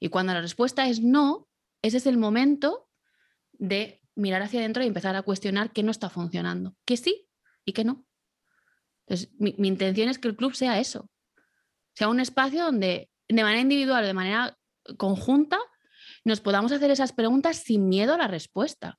[0.00, 1.48] Y cuando la respuesta es no,
[1.82, 2.88] ese es el momento
[3.52, 7.28] de mirar hacia adentro y empezar a cuestionar qué no está funcionando, que sí
[7.64, 8.04] y que no.
[9.06, 11.10] Entonces, mi, mi intención es que el club sea eso,
[11.94, 14.58] sea un espacio donde de manera individual de manera
[14.98, 15.58] conjunta
[16.24, 18.98] nos podamos hacer esas preguntas sin miedo a la respuesta.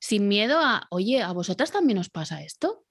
[0.00, 2.86] Sin miedo a, oye, ¿a vosotras también os pasa esto?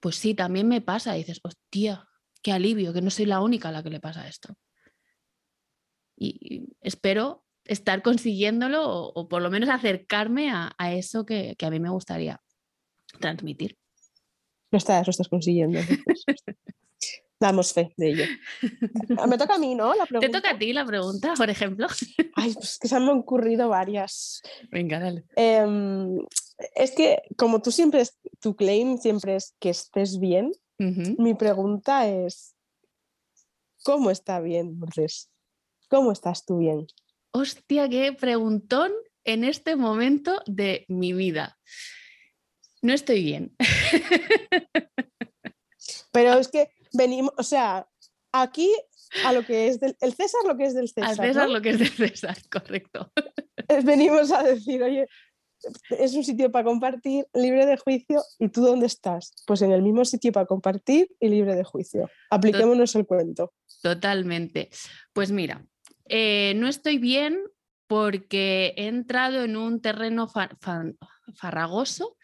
[0.00, 1.16] Pues sí, también me pasa.
[1.16, 2.06] Y dices, hostia,
[2.42, 4.56] qué alivio, que no soy la única a la que le pasa esto.
[6.16, 11.90] Y espero estar consiguiéndolo o, por lo menos acercarme a, eso que, a mí me
[11.90, 12.40] gustaría
[13.20, 13.76] transmitir.
[14.70, 15.80] Lo estás, lo estás consiguiendo.
[17.38, 18.24] Damos fe de ello.
[19.18, 19.94] Ah, me toca a mí, ¿no?
[19.94, 21.86] La Te toca a ti la pregunta, por ejemplo.
[22.34, 24.42] Ay, pues que se han ocurrido varias.
[24.70, 25.24] Venga, dale.
[25.36, 26.18] Em,
[26.74, 28.04] es que como tú siempre,
[28.40, 32.54] tu claim siempre es que estés bien, mi pregunta es,
[33.82, 35.30] ¿cómo está bien, Lourdes?
[35.88, 36.86] ¿Cómo estás tú bien?
[37.30, 38.92] Hostia, qué preguntón
[39.24, 41.58] en este momento de mi vida.
[42.82, 43.56] No estoy bien.
[46.12, 47.88] Pero es que venimos, o sea,
[48.32, 48.72] aquí
[49.24, 51.10] a lo que es del el César, lo que es del César.
[51.10, 53.12] Al César, lo que es del César, correcto.
[53.84, 55.06] Venimos a decir, oye,
[55.90, 59.34] es un sitio para compartir, libre de juicio, ¿y tú dónde estás?
[59.46, 62.10] Pues en el mismo sitio para compartir y libre de juicio.
[62.30, 63.52] Apliquémonos el cuento.
[63.82, 64.70] Totalmente.
[65.12, 65.66] Pues mira,
[66.08, 67.40] eh, no estoy bien
[67.86, 70.28] porque he entrado en un terreno
[71.34, 72.16] farragoso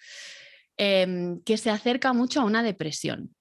[0.76, 3.34] em, que se acerca mucho a una depresión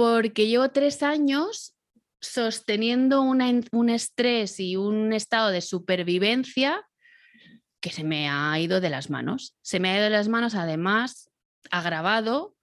[0.00, 1.74] porque llevo tres años
[2.22, 6.88] sosteniendo un estrés y un estado de supervivencia
[7.82, 9.58] que se me ha ido de las manos.
[9.60, 11.30] Se me ha ido de las manos además
[11.70, 12.54] agravado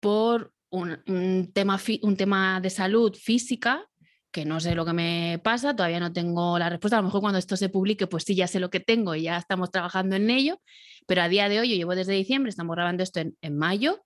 [0.00, 3.88] por un, tema, un tema de salud física
[4.32, 6.96] que no sé lo que me pasa, todavía no tengo la respuesta.
[6.96, 9.22] A lo mejor cuando esto se publique, pues sí, ya sé lo que tengo y
[9.22, 10.60] ya estamos trabajando en ello,
[11.06, 14.02] pero a día de hoy, yo llevo desde diciembre, estamos grabando esto en mayo,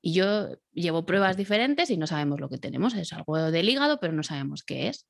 [0.00, 2.94] y yo llevo pruebas diferentes y no sabemos lo que tenemos.
[2.94, 5.06] Es algo del hígado, pero no sabemos qué es.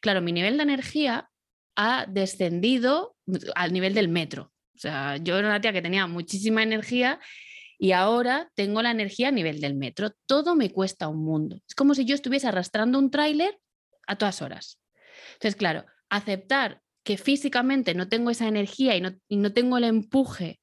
[0.00, 1.30] Claro, mi nivel de energía
[1.76, 3.16] ha descendido
[3.54, 4.52] al nivel del metro.
[4.74, 7.20] O sea, yo era una tía que tenía muchísima energía
[7.78, 10.10] y ahora tengo la energía a nivel del metro.
[10.26, 11.60] Todo me cuesta un mundo.
[11.68, 13.58] Es como si yo estuviese arrastrando un tráiler
[14.06, 14.80] a todas horas.
[15.34, 19.84] Entonces, claro, aceptar que físicamente no tengo esa energía y no, y no tengo el
[19.84, 20.59] empuje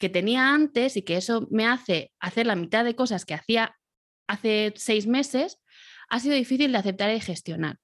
[0.00, 3.76] que tenía antes y que eso me hace hacer la mitad de cosas que hacía
[4.26, 5.58] hace seis meses,
[6.08, 7.78] ha sido difícil de aceptar y gestionar.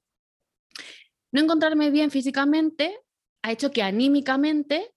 [1.31, 2.98] No encontrarme bien físicamente
[3.42, 4.90] ha hecho que anímicamente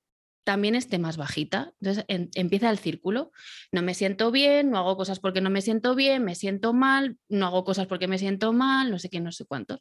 [0.49, 1.73] también esté más bajita.
[1.79, 3.31] Entonces empieza el círculo.
[3.71, 7.17] No me siento bien, no hago cosas porque no me siento bien, me siento mal,
[7.27, 9.79] no hago cosas porque me siento mal, no sé qué, no sé cuántos.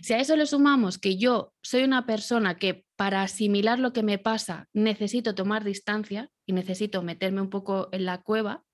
[0.00, 4.02] Si a eso le sumamos que yo soy una persona que para asimilar lo que
[4.02, 8.64] me pasa necesito tomar distancia necesito meterme un poco en la cueva,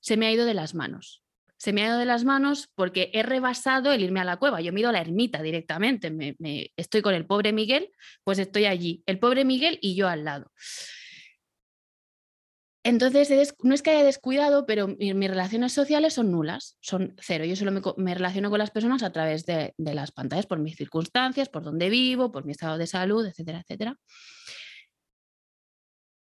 [0.00, 1.22] se me ha ido de las manos
[1.60, 4.62] se me ha ido de las manos porque he rebasado el irme a la cueva.
[4.62, 6.10] Yo ido a la ermita directamente.
[6.10, 6.34] Me,
[6.74, 7.90] estoy con el pobre Miguel,
[8.24, 9.02] pues estoy allí.
[9.04, 10.50] El pobre Miguel y yo al lado.
[12.82, 17.44] Entonces, no es que haya descuidado, pero mis relaciones sociales son nulas, son cero.
[17.44, 20.76] Yo solo me, relaciono con las personas a través de, de, las pantallas, por mis
[20.76, 23.98] circunstancias, por dónde vivo, por mi estado de salud, etcétera, etcétera.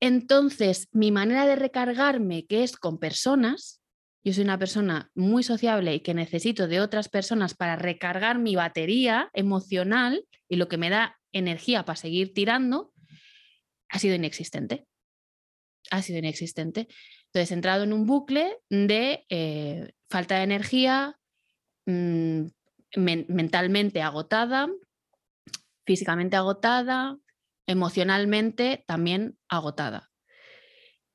[0.02, 3.80] Entonces, mi manera de recargarme, que es con personas,
[4.24, 8.56] yo soy una persona muy sociable y que necesito de otras personas para recargar mi
[8.56, 12.92] batería emocional y lo que me da energía para seguir tirando,
[13.88, 14.88] ha sido inexistente.
[15.92, 16.88] Ha sido inexistente.
[17.26, 21.16] Entonces he entrado en un bucle de eh, falta de energía,
[21.86, 22.46] mm,
[22.96, 24.68] mentalmente agotada,
[25.86, 27.18] físicamente agotada,
[27.66, 30.12] emocionalmente también agotada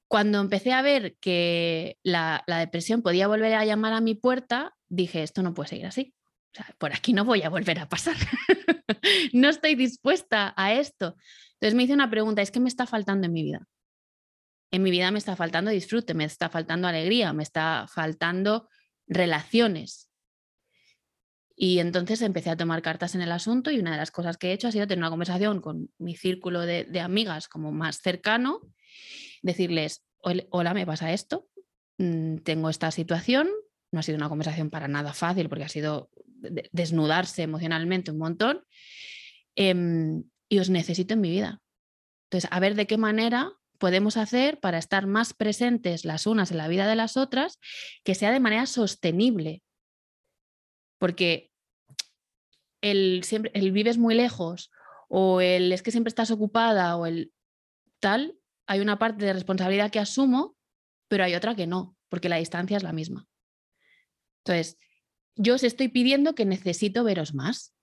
[0.07, 5.23] cuando empecé a ver que la, depresión podía volver a llamar a mi puerta, dije,
[5.23, 6.13] esto no puede seguir así.
[6.77, 8.15] por aquí no voy a volver a pasar.
[9.33, 11.15] no estoy dispuesta a esto.
[11.53, 13.67] Entonces me hice una pregunta, es que me está faltando en mi vida.
[14.71, 18.69] En mi vida me está faltando disfrute, me está faltando alegría, me está faltando
[19.07, 20.06] relaciones.
[21.59, 24.49] Y entonces empecé a tomar cartas en el asunto y una de las cosas que
[24.49, 28.61] he hecho ha sido tener una conversación con mi círculo de, amigas como más cercano,
[29.41, 31.47] decirles, hola, me pasa esto,
[31.97, 33.49] mm, tengo esta situación,
[33.91, 36.11] no ha sido una conversación para nada fácil porque ha sido
[36.71, 38.63] desnudarse emocionalmente un montón
[39.55, 41.59] em, y os necesito en mi vida.
[42.25, 46.57] Entonces, a ver de qué manera podemos hacer para estar más presentes las unas en
[46.57, 47.59] la vida de las otras,
[48.03, 49.63] que sea de manera sostenible.
[50.99, 51.46] Porque
[52.87, 54.71] el, siempre, el vives muy lejos
[55.09, 57.31] o el es que siempre estás ocupada o el
[57.99, 60.55] tal, hay una parte de responsabilidad que asumo,
[61.07, 63.27] pero hay otra que no, porque la distancia es la misma.
[64.43, 64.77] Entonces,
[65.35, 67.73] yo os estoy pidiendo que necesito veros más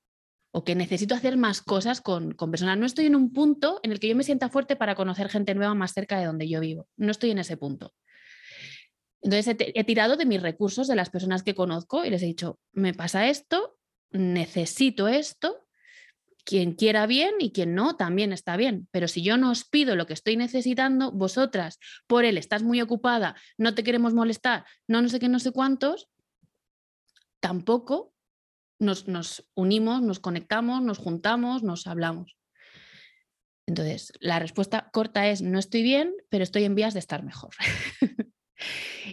[0.53, 2.79] o que necesito hacer más cosas con, con, personas.
[2.79, 5.55] No estoy en un punto en el que yo me sienta fuerte para conocer gente
[5.55, 6.87] nueva más cerca de donde yo vivo.
[6.97, 7.93] No estoy en ese punto.
[9.21, 12.27] Entonces he, he tirado de mis recursos, de las personas que conozco y les he
[12.27, 13.77] dicho, me pasa esto,
[14.15, 15.67] necesito esto,
[16.45, 18.89] quien quiera bien y quien no, también está bien.
[18.91, 22.81] Pero si yo no os pido lo que estoy necesitando, vosotras, por él, estás muy
[22.81, 26.09] ocupada, no te queremos molestar, no no sé qué, no sé cuántos,
[27.41, 28.15] tampoco
[28.79, 32.37] nos, unimos, nos conectamos, nos juntamos, nos hablamos.
[33.67, 37.51] Entonces, la respuesta corta es, no estoy bien, pero estoy en vías de estar mejor.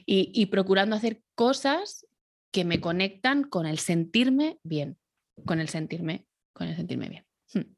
[0.05, 2.05] y, procurando hacer cosas
[2.51, 4.97] que me conectan con el sentirme bien,
[5.45, 7.25] con el sentirme, con el sentirme bien.
[7.53, 7.73] Hmm.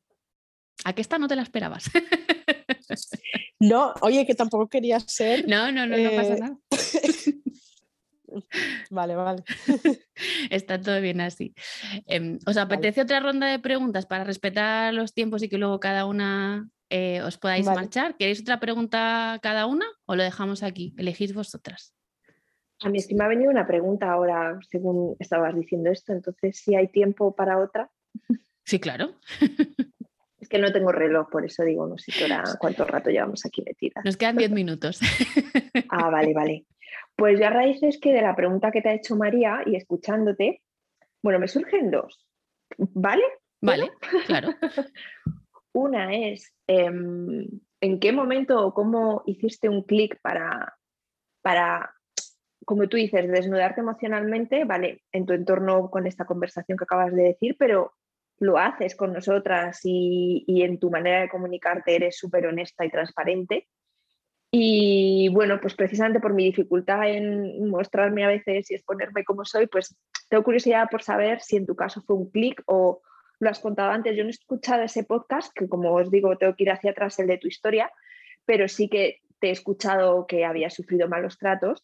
[0.85, 1.85] ¿A qué esta no te la esperabas?
[3.59, 5.47] no, oye, que tampoco quería ser.
[5.47, 6.57] No, no, no, no pasa eh, nada.
[8.89, 9.43] Vale, vale.
[10.49, 11.53] Está todo bien así.
[12.07, 16.05] Em, ¿Os apetece otra ronda de preguntas para respetar los tiempos y que luego cada
[16.05, 18.17] una eh, os podáis marchar?
[18.17, 20.95] ¿Queréis otra pregunta cada una o lo dejamos aquí?
[20.97, 21.93] Elegís vosotras.
[22.83, 26.57] A mí es que me ha venido una pregunta ahora, según estabas diciendo esto, entonces
[26.57, 27.89] si hay tiempo para otra.
[28.63, 29.15] Sí, claro.
[30.39, 32.11] Es que no tengo reloj, por eso digo, no sé
[32.59, 34.03] cuánto rato llevamos aquí metidas.
[34.03, 34.99] Nos quedan diez minutos.
[35.89, 36.65] Ah, vale, vale.
[37.15, 40.61] Pues ya raíz es que de la pregunta que te ha hecho María y escuchándote,
[41.21, 42.27] bueno, me surgen dos,
[42.77, 43.23] ¿vale?
[43.61, 43.91] Vale,
[44.25, 44.49] claro.
[45.71, 47.47] Una es, em,
[47.79, 50.77] ¿en qué momento o cómo hiciste un clic para,
[51.41, 51.95] para,
[52.65, 57.23] como tú dices, desnudarte emocionalmente, vale, en tu entorno con esta conversación que acabas de
[57.23, 57.93] decir, pero
[58.39, 62.89] lo haces con nosotras y, y en tu manera de comunicarte eres súper honesta y
[62.89, 63.67] transparente.
[64.51, 69.67] Y bueno, pues precisamente por mi dificultad en mostrarme a veces y exponerme como soy,
[69.67, 69.95] pues
[70.29, 73.01] tengo curiosidad por saber si en tu caso fue un clic o
[73.39, 74.15] lo has contado antes.
[74.15, 77.17] Yo no he escuchado ese podcast, que como os digo, tengo que ir hacia atrás
[77.19, 77.91] el de tu historia,
[78.45, 81.83] pero sí que te he escuchado que había sufrido malos tratos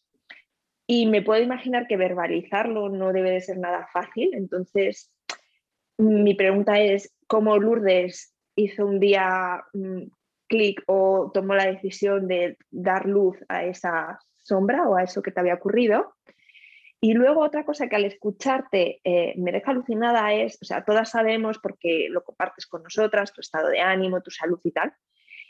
[0.92, 4.30] y me puedo imaginar que verbalizarlo no debe de ser nada fácil.
[4.32, 5.12] Entonces,
[5.98, 10.08] mi pregunta es, ¿cómo Lourdes hizo un día mm,
[10.48, 15.30] clic o tomó la decisión de dar luz a esa sombra o a eso que
[15.30, 16.16] te había ocurrido.
[17.00, 21.10] Y luego otra cosa que al escucharte eh, me deja alucinada es, o sea, todas
[21.10, 24.92] sabemos porque lo compartes con nosotras, tu estado de ánimo, tu salud y tal.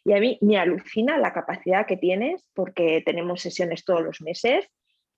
[0.04, 4.70] Y a mí me alucina la capacidad que tienes porque tenemos sesiones todos los meses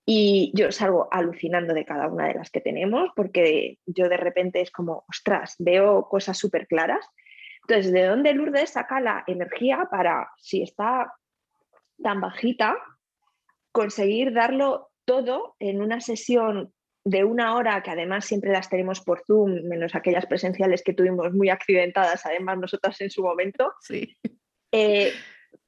[0.05, 4.61] y yo salgo alucinando de cada una de las que tenemos porque yo de repente
[4.61, 7.05] es como, ostras, veo cosas súper claras
[7.67, 11.13] entonces, ¿de dónde Lourdes saca la energía para, si está
[12.01, 12.77] tan bajita,
[13.71, 16.73] conseguir darlo todo en una sesión
[17.05, 21.33] de una hora, que además siempre las tenemos por Zoom, menos aquellas presenciales que tuvimos
[21.33, 23.73] muy accidentadas, además nosotras en su momento?
[23.81, 24.17] Sí.
[24.71, 25.13] Eh,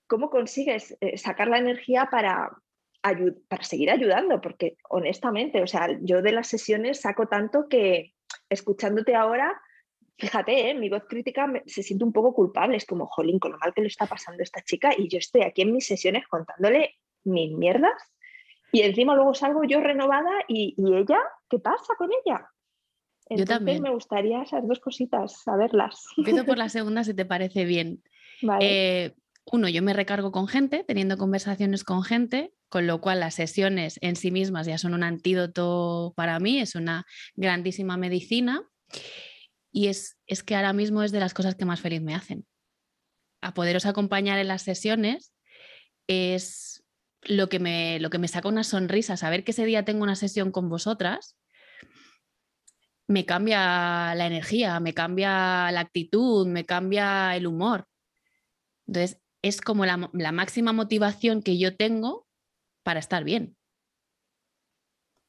[0.08, 2.52] ¿Cómo consigues eh, sacar la energía para,
[3.48, 4.42] para seguir ayudando?
[4.42, 8.14] Porque honestamente, o sea, yo de las sesiones saco tanto que
[8.50, 9.60] escuchándote ahora
[10.18, 10.74] fíjate, ¿eh?
[10.74, 13.82] mi voz crítica se siente un poco culpable, es como, jolín, con lo mal que
[13.82, 17.52] le está pasando a esta chica y yo estoy aquí en mis sesiones contándole mis
[17.52, 17.94] mierdas
[18.72, 22.50] y encima luego salgo yo renovada y, ella, ¿qué pasa con ella?
[23.30, 23.82] yo también.
[23.82, 26.06] Me gustaría esas dos cositas, saberlas.
[26.18, 28.04] Empiezo por la segunda, si te parece bien.
[28.60, 29.14] Eh,
[29.52, 33.98] uno, yo me recargo con gente, teniendo conversaciones con gente, con lo cual las sesiones
[34.02, 37.06] en sí mismas ya son un antídoto para mí, es una
[37.36, 38.68] grandísima medicina.
[39.72, 42.46] Y es, que ahora mismo es de las cosas que más feliz me hacen.
[43.42, 45.34] A poderos acompañar en las sesiones
[46.08, 46.84] es
[47.22, 50.18] lo que me, lo que me saca una sonrisa, saber que ese día tengo una
[50.18, 51.38] sesión con vosotras,
[53.08, 57.88] me cambia la energía, me cambia la actitud, me cambia el humor.
[58.86, 62.25] Entonces, es como la máxima motivación que yo tengo
[62.86, 63.58] para estar bien.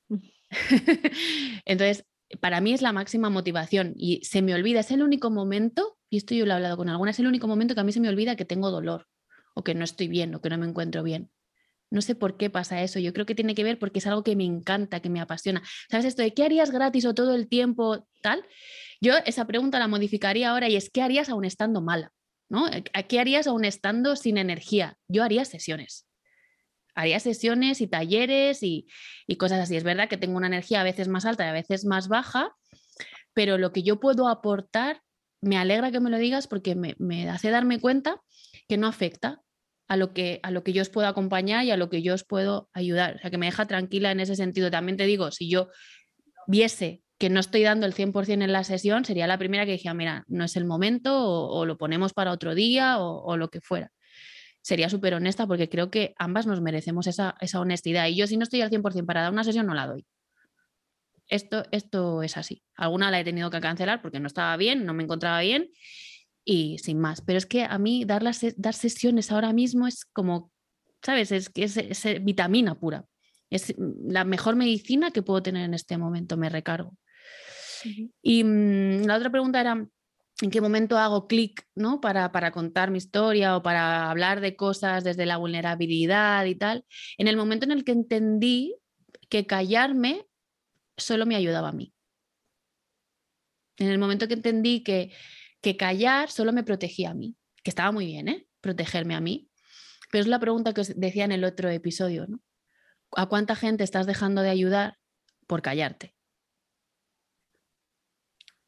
[0.08, 0.16] Mm.
[1.64, 2.04] Entonces,
[2.40, 6.18] para mí es la máxima motivación y se me olvida, es el único momento, y
[6.18, 8.00] esto yo lo he hablado con algunas, es el único momento que a mí se
[8.00, 9.06] me olvida que tengo dolor
[9.54, 11.30] o que no estoy bien o que no me encuentro bien.
[11.88, 12.98] No sé por qué pasa eso.
[12.98, 15.62] Yo creo que tiene que ver porque es algo que me encanta, que me apasiona.
[15.88, 18.44] ¿Sabes esto de qué harías gratis o todo el tiempo tal?
[19.00, 22.10] Yo esa pregunta la modificaría ahora y es ¿qué harías aún estando mala?
[22.50, 22.66] ¿No?
[23.08, 24.98] ¿Qué harías aún estando sin energía?
[25.08, 26.05] Yo haría sesiones.
[26.96, 28.88] Haría sesiones y talleres y,
[29.38, 29.76] cosas así.
[29.76, 32.50] Es verdad que tengo una energía a veces más alta y a veces más baja,
[33.34, 35.02] pero lo que yo puedo aportar,
[35.40, 38.20] me alegra que me lo digas porque me, me hace darme cuenta
[38.68, 39.42] que no afecta,
[39.88, 42.14] a lo, que, a lo que yo os puedo acompañar y a lo que yo
[42.14, 43.16] os puedo ayudar.
[43.16, 44.70] O sea, que me deja tranquila en ese sentido.
[44.70, 45.68] También te digo, si yo
[46.46, 49.92] viese que no estoy dando el 100% en la sesión, sería la primera que dije,
[49.94, 53.90] mira, no es el momento o, lo ponemos para otro día o, lo que fuera.
[54.66, 58.08] Sería súper honesta porque creo que ambas nos merecemos esa, esa honestidad.
[58.08, 60.04] Y yo si no estoy al 100% para dar una sesión, no la doy.
[61.28, 62.64] Esto, esto es así.
[62.74, 65.70] Alguna la he tenido que cancelar porque no estaba bien, no me encontraba bien
[66.44, 67.20] y sin más.
[67.20, 70.50] Pero es que a mí dar, las, dar sesiones ahora mismo es como,
[71.00, 71.30] ¿sabes?
[71.30, 71.78] Es que es,
[72.24, 73.04] vitamina pura.
[73.50, 76.96] Es la mejor medicina que puedo tener en este momento, me recargo.
[78.20, 79.86] Y mm, la otra pregunta era,
[80.40, 82.00] ¿en qué momento hago clic ¿no?
[82.00, 86.84] para, para contar mi historia o para hablar de cosas desde la vulnerabilidad y tal?
[87.18, 88.76] En el momento en el que entendí
[89.28, 90.26] que callarme
[90.96, 91.92] solo me ayudaba a mí.
[93.78, 95.12] En el momento que entendí que
[95.66, 98.46] que callar solo me protegía a mí, que estaba muy bien, ¿eh?
[98.60, 99.50] Protegerme a mí.
[100.12, 102.40] Pero es la pregunta que os decía en el otro episodio, ¿no?
[103.16, 104.98] ¿A cuánta gente estás dejando de ayudar
[105.48, 106.14] por callarte?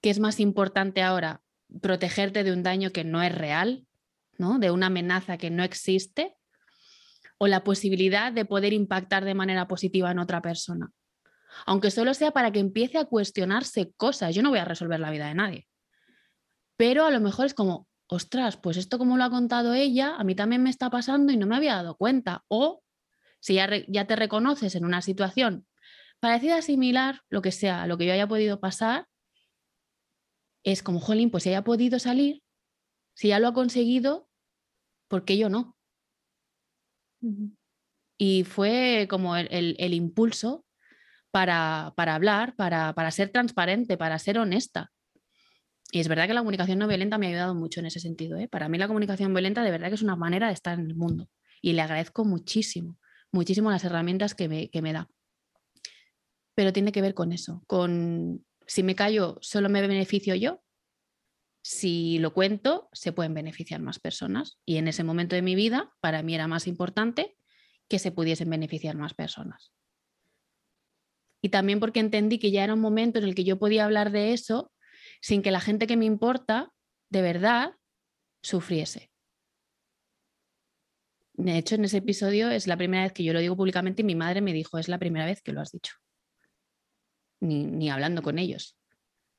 [0.01, 1.41] ¿Qué es más importante ahora?
[1.81, 3.87] ¿Protegerte de un daño que no es real,
[4.39, 4.59] ¿no?
[4.59, 6.37] de una amenaza que no existe?
[7.39, 10.91] ¿O la posibilidad de poder impactar de manera positiva en otra persona?
[11.67, 14.35] Aunque solo sea para que empiece a cuestionarse cosas.
[14.35, 15.69] Yo no voy a resolver la vida de nadie
[16.79, 20.23] pero a lo mejor es como, ostras, pues esto como lo ha contado ella, a
[20.23, 22.45] mí también me está pasando y no me había dado cuenta.
[22.47, 22.83] O
[23.41, 25.67] si ya, ya te reconoces en una situación
[26.21, 29.07] parecida, similar, lo que sea, lo que yo haya podido pasar,
[30.73, 32.43] es como, jolín, pues si haya podido salir,
[33.15, 34.29] si ya lo ha conseguido,
[35.09, 35.77] ¿por qué yo no?
[38.19, 40.67] Y fue como el, impulso
[41.31, 44.93] para, para hablar, para, para, ser transparente, para ser honesta.
[45.91, 48.37] Y es verdad que la comunicación no violenta me ha ayudado mucho en ese sentido.
[48.37, 48.47] ¿eh?
[48.47, 50.95] Para mí la comunicación violenta de verdad que es una manera de estar en el
[50.95, 51.29] mundo.
[51.63, 52.99] Y le agradezco muchísimo,
[53.33, 55.09] muchísimo las herramientas que me, que me da.
[56.55, 60.63] Pero tiene que ver con eso, con si me callo solo me beneficio yo,
[61.63, 64.59] si lo cuento se pueden beneficiar más personas.
[64.65, 67.37] Y en ese momento de mi vida para mí era más importante
[67.89, 69.73] que se pudiesen beneficiar más personas.
[71.41, 74.11] Y también porque entendí que ya era un momento en el que yo podía hablar
[74.11, 74.71] de eso
[75.21, 76.73] sin que la gente que me importa,
[77.09, 77.73] de verdad,
[78.43, 79.11] sufriese.
[81.33, 84.05] De hecho, en ese episodio es la primera vez que yo lo digo públicamente y
[84.05, 85.95] mi madre me dijo, es la primera vez que lo has dicho.
[87.41, 88.77] Ni, hablando con ellos.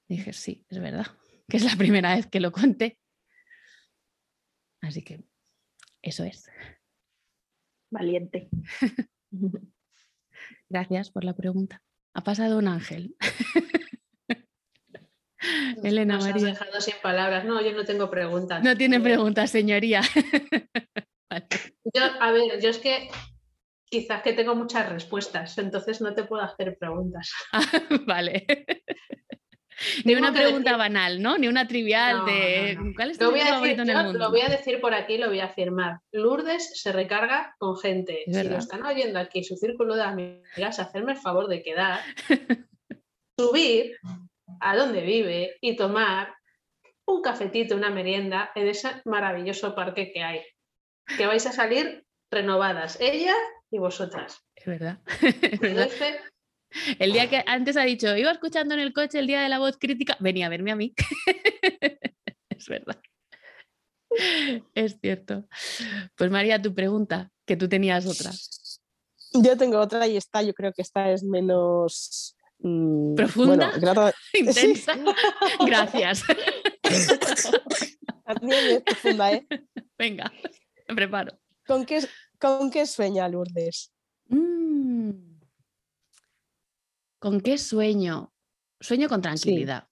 [0.07, 1.07] dije, sí, es verdad,
[1.49, 2.97] que es la primera vez que lo conté.
[4.81, 5.23] Así que
[6.01, 6.49] eso es.
[7.91, 8.49] Valiente.
[10.69, 11.83] Gracias por la pregunta.
[12.13, 13.15] Ha pasado un ángel.
[15.83, 16.35] Elena Nos María.
[16.35, 17.45] Has dejado sin palabras.
[17.45, 18.63] No, yo no tengo preguntas.
[18.63, 20.01] No tiene preguntas, señoría.
[21.93, 23.09] Yo, a ver, yo es que
[23.89, 27.31] quizás que tengo muchas respuestas, entonces no te puedo hacer preguntas.
[28.05, 28.45] vale.
[30.03, 31.37] Ni una pregunta banal, ¿no?
[31.37, 34.19] Ni una trivial de ¿cuál es tu lo voy, a decir, en el mundo?
[34.19, 35.99] lo voy a decir por aquí, lo voy a afirmar.
[36.11, 38.23] Lourdes se recarga con gente.
[38.25, 42.01] si lo están oyendo aquí, su círculo de amigas, hacerme el favor de quedar,
[43.39, 43.97] subir
[44.59, 46.35] a donde vive y tomar
[47.05, 50.41] un cafetito, una merienda en ese maravilloso parque que hay.
[51.17, 53.33] Que vais a salir renovadas, ella
[53.71, 54.43] y vosotras.
[54.55, 54.99] Es verdad.
[56.99, 59.57] El día que antes ha dicho, iba escuchando en el coche el día de la
[59.57, 60.93] voz crítica, venía a verme a mí.
[62.49, 63.01] es verdad.
[64.75, 65.47] Es cierto.
[66.15, 68.31] Pues María, tu pregunta, que tú tenías otra.
[69.33, 73.71] Yo tengo otra y esta, yo creo que esta es menos Mm, ¿Profunda?
[74.33, 74.93] ¿Intensa?
[75.65, 76.23] Gracias.
[78.85, 79.47] profunda, ¿eh?
[79.97, 80.31] Venga,
[80.87, 81.39] me preparo.
[81.65, 82.01] ¿Con qué,
[82.39, 83.91] con qué sueña Lourdes?
[84.27, 85.39] Mm.
[87.19, 88.33] ¿Con qué sueño?
[88.79, 89.89] Sueño con tranquilidad.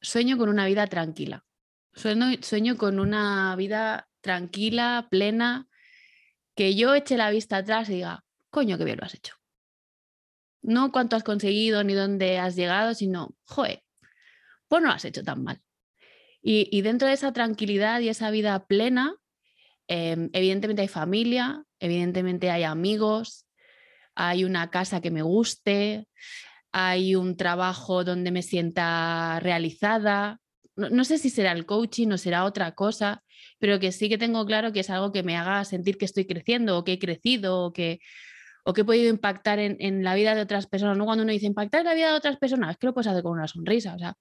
[0.00, 1.44] Sueño con una vida tranquila.
[1.92, 5.68] Sueño, sueño con una vida tranquila, plena,
[6.54, 9.34] que yo eche la vista atrás y diga, coño, qué bien lo has hecho
[10.62, 13.82] No cuánto has conseguido ni dónde has llegado, sino, joder,
[14.68, 15.60] pues no lo has hecho tan mal.
[16.40, 19.21] Y, y dentro de esa tranquilidad y esa vida plena,
[19.88, 23.46] em, evidentemente hay familia, evidentemente hay amigos,
[24.14, 26.08] hay una casa que me guste,
[26.72, 30.40] hay un trabajo donde me sienta realizada.
[30.76, 33.22] No, sé si será el coaching o será otra cosa,
[33.58, 36.26] pero que sí que tengo claro que es algo que me haga sentir que estoy
[36.26, 38.00] creciendo o que he crecido o que,
[38.64, 40.96] o que he podido impactar en, la vida de otras personas.
[40.96, 41.04] ¿no?
[41.04, 43.22] Cuando uno dice impactar en la vida de otras personas, es que lo puedes hacer
[43.22, 43.94] con una sonrisa.
[43.94, 44.16] O sea,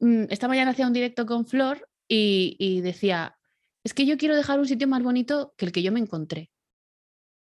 [0.00, 3.38] mm, esta mañana hacía un directo con Flor y decía,
[3.84, 6.50] es que yo quiero dejar un sitio más bonito que el que yo me encontré.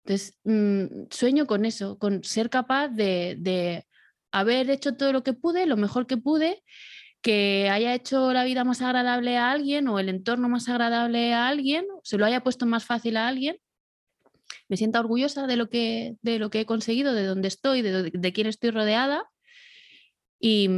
[0.03, 3.86] Entonces, mmm, sueño con eso, con ser capaz de,
[4.32, 6.63] haber hecho todo lo que pude, lo mejor que pude,
[7.21, 11.47] que haya hecho la vida más agradable a alguien o el entorno más agradable a
[11.47, 13.57] alguien, se lo haya puesto más fácil a alguien.
[14.69, 18.34] Me sienta orgullosa de lo que, de lo que he conseguido, de dónde estoy, de,
[18.34, 19.30] quién estoy rodeada.
[20.39, 20.69] Y,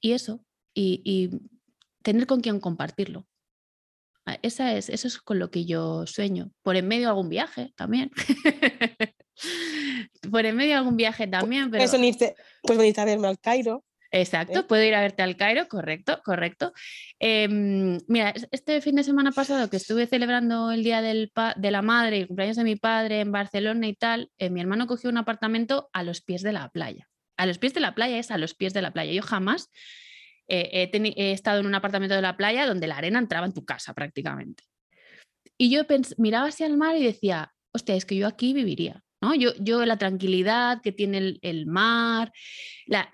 [0.00, 0.44] y eso,
[0.74, 1.30] y, y
[2.02, 3.26] tener con quién compartirlo.
[4.42, 6.50] Esa es, eso es con lo que yo sueño.
[6.62, 8.10] Por en medio de algún viaje también.
[10.30, 11.70] Por en medio de algún viaje también.
[11.70, 11.78] Pero...
[11.78, 13.84] Puedes, venirte, puedes venirte a verme al Cairo.
[14.10, 14.62] Exacto, ¿eh?
[14.62, 16.72] puedo ir a verte al Cairo, correcto, correcto.
[17.18, 17.48] Eh,
[18.08, 22.18] mira, este fin de semana pasado que estuve celebrando el Día del de la Madre
[22.18, 25.18] y el cumpleaños de mi padre en Barcelona y tal, eh, mi hermano cogió un
[25.18, 27.08] apartamento a los pies de la playa.
[27.36, 29.12] A los pies de la playa es a los pies de la playa.
[29.12, 29.70] Yo jamás
[30.48, 33.64] eh, he, estado en un apartamento de la playa donde la arena entraba en tu
[33.64, 34.64] casa prácticamente.
[35.58, 35.82] Y yo
[36.18, 39.02] miraba hacia el mar y decía, hostia, es que yo aquí viviría.
[39.58, 42.32] Yo, la tranquilidad que tiene el, mar,
[42.86, 43.10] la,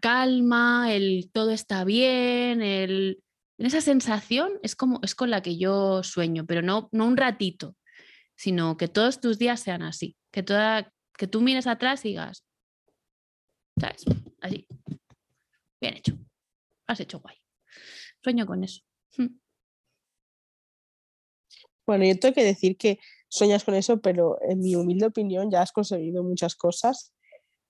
[0.00, 3.22] calma, el todo está bien, el,
[3.58, 7.76] esa sensación es, con la que yo sueño, pero no, no un ratito,
[8.34, 12.46] sino que todos tus días sean así, que, toda, que tú mires atrás y digas,
[13.78, 14.04] ¿sabes?
[14.40, 14.66] Así,
[15.80, 16.16] bien hecho
[16.90, 17.36] has hecho guay.
[18.22, 18.82] Sueño con eso.
[19.16, 19.38] Hmm.
[21.86, 25.62] Bueno, yo tengo que decir que sueñas con eso, pero en mi humilde opinión ya
[25.62, 27.14] has conseguido muchas cosas.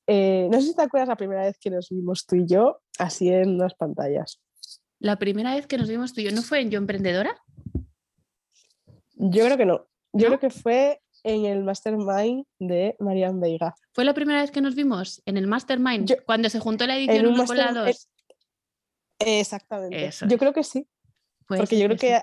[0.07, 2.81] Eh, no sé si te acuerdas la primera vez que nos vimos tú y yo
[2.99, 4.41] así en las pantallas.
[4.99, 7.41] La primera vez que nos vimos tú y yo, ¿no fue en Yo Emprendedora?
[9.15, 9.87] Yo creo que no.
[10.13, 10.39] Yo ¿No?
[10.39, 13.75] creo que fue en el Mastermind de Marian Veiga.
[13.93, 16.09] ¿Fue la primera vez que nos vimos en el Mastermind?
[16.09, 18.09] Yo, cuando se juntó la edición 1 con la 2.
[19.21, 20.07] Exactamente.
[20.07, 20.87] Eso yo creo que sí.
[21.47, 22.21] Pues porque sí, yo creo que,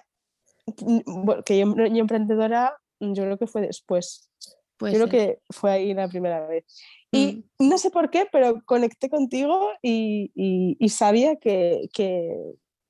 [0.78, 1.04] sí.
[1.46, 4.30] que yo, yo, emprendedora, yo creo que fue después.
[4.80, 6.66] Yo creo que fue ahí la primera vez.
[7.12, 7.70] Y mm.
[7.70, 12.36] no sé por qué, pero conecté contigo y, y, y sabía que, que,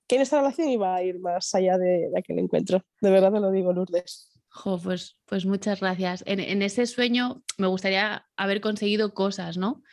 [0.07, 2.83] que, en esta relación iba a ir más allá de, de aquel encuentro.
[3.01, 4.37] De verdad te lo digo, Lourdes.
[4.49, 6.23] Jo, pues, pues muchas gracias.
[6.25, 9.83] En, en, ese sueño me gustaría haber conseguido cosas, ¿no?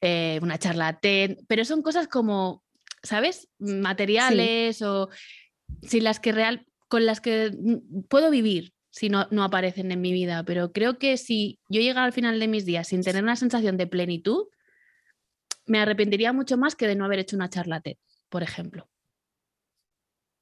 [0.00, 2.61] Eh, una charla TED, pero son cosas como
[3.02, 3.48] ¿sabes?
[3.58, 4.84] Materiales sí.
[4.84, 5.08] o
[5.82, 7.52] sin las que real, con las que
[8.08, 10.44] puedo vivir si no, no aparecen en mi vida.
[10.44, 13.76] Pero creo que si yo llegara al final de mis días sin tener una sensación
[13.76, 14.48] de plenitud,
[15.66, 17.96] me arrepentiría mucho más que de no haber hecho una charla TED,
[18.28, 18.88] por ejemplo.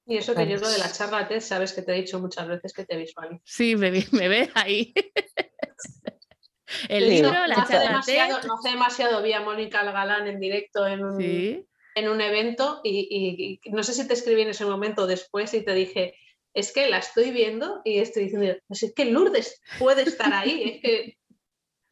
[0.06, 2.48] Y eso que yo lo de la charla TED, sabes que te he dicho muchas
[2.48, 3.42] veces que te visualizo.
[3.44, 4.92] Sí, me, me ves ahí.
[6.88, 8.48] El libro, no, la no charla hace demasiado, TED.
[8.48, 11.66] No hace demasiado vi a Mónica Galán en directo en un, ¿Sí?
[11.94, 15.52] En un evento y, y, y, no sé si te escribí en ese momento después
[15.54, 16.14] y te dije,
[16.54, 20.62] es que la estoy viendo y estoy diciendo, pues es que Lourdes puede estar ahí,
[20.64, 21.18] es que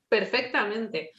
[0.08, 1.12] perfectamente.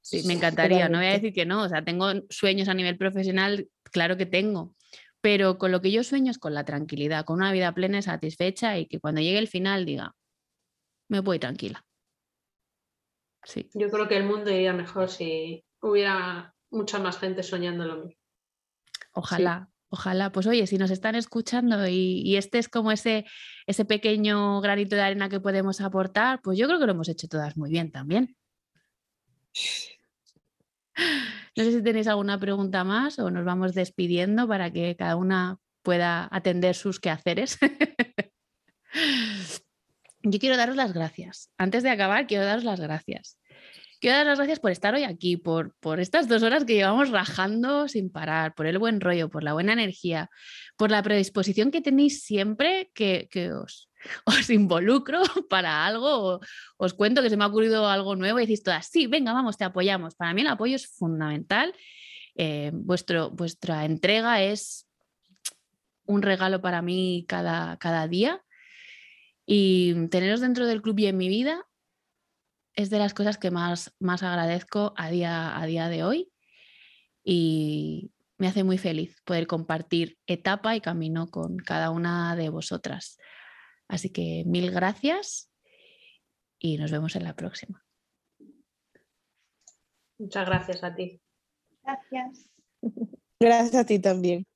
[0.00, 2.96] Sí, me encantaría, no voy a decir que no, o sea, tengo sueños a nivel
[2.96, 4.74] profesional, claro que tengo,
[5.20, 8.02] pero con lo que yo sueño es con la tranquilidad, con una vida plena y
[8.02, 10.14] satisfecha y que cuando llegue el final diga,
[11.08, 11.84] me voy tranquila.
[13.44, 13.70] Sí.
[13.74, 18.19] Yo creo que el mundo iría mejor si hubiera mucha más gente soñando lo mismo.
[19.12, 19.74] Ojalá, sí.
[19.88, 20.32] ojalá.
[20.32, 23.24] Pues oye, si nos están escuchando y, y, este es como ese,
[23.66, 27.28] ese pequeño granito de arena que podemos aportar, pues yo creo que lo hemos hecho
[27.28, 28.36] todas muy bien también.
[31.56, 35.58] No sé si tenéis alguna pregunta más o nos vamos despidiendo para que cada una
[35.82, 37.58] pueda atender sus quehaceres.
[40.22, 41.50] Yo quiero daros las gracias.
[41.56, 43.39] Antes de acabar, quiero daros las gracias.
[44.00, 47.10] Quiero dar las gracias por estar hoy aquí, por, por estas dos horas que llevamos
[47.10, 50.30] rajando sin parar, por el buen rollo, por la buena energía,
[50.78, 53.90] por la predisposición que tenéis siempre que, que os,
[54.24, 55.20] os involucro
[55.50, 56.40] para algo,
[56.78, 59.58] os cuento que se me ha ocurrido algo nuevo y decís todas, sí, venga, vamos,
[59.58, 60.14] te apoyamos.
[60.14, 61.74] Para mí el apoyo es fundamental.
[62.36, 64.88] Eh, vuestro, vuestra entrega es
[66.06, 68.42] un regalo para mí cada, cada día
[69.44, 71.66] y teneros dentro del club y en mi vida
[72.74, 76.32] es de las cosas que más, más agradezco a día, a día de hoy
[77.24, 83.18] y me hace muy feliz poder compartir etapa y camino con cada una de vosotras.
[83.88, 85.50] Así que mil gracias
[86.58, 87.84] y nos vemos en la próxima.
[90.18, 91.20] Muchas gracias a ti.
[91.82, 92.50] Gracias.
[93.42, 94.46] Gracias a ti también.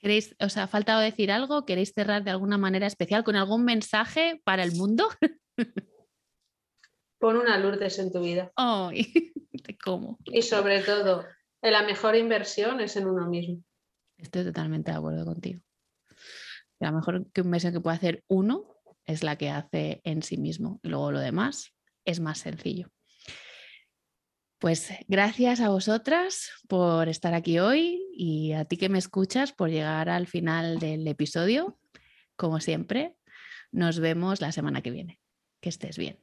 [0.00, 1.64] ¿Queréis, os ha faltado decir algo?
[1.64, 5.08] ¿Queréis cerrar de alguna manera especial con algún mensaje para el mundo?
[7.18, 8.52] Pon una Lourdes en tu vida.
[8.56, 9.12] Ay,
[9.64, 10.18] te como.
[10.26, 11.24] Y sobre todo,
[11.62, 13.62] la mejor inversión es en uno mismo.
[14.16, 15.60] Estoy totalmente de acuerdo contigo.
[16.78, 20.80] La mejor que inversión que puede hacer uno es la que hace en sí mismo.
[20.82, 21.72] Y luego lo demás
[22.04, 22.88] es más sencillo.
[24.58, 29.70] Pues gracias a vosotras por estar aquí hoy y a ti que me escuchas por
[29.70, 31.78] llegar al final del episodio.
[32.36, 33.16] Como siempre,
[33.70, 35.20] nos vemos la semana que viene.
[35.60, 36.18] Que estés bien.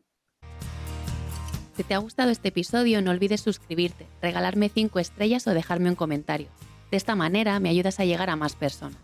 [1.76, 5.96] Si te ha gustado este episodio, no olvides suscribirte, regalarme 5 estrellas o dejarme un
[5.96, 6.48] comentario.
[6.90, 8.98] De esta manera me ayudas a llegar a más personas.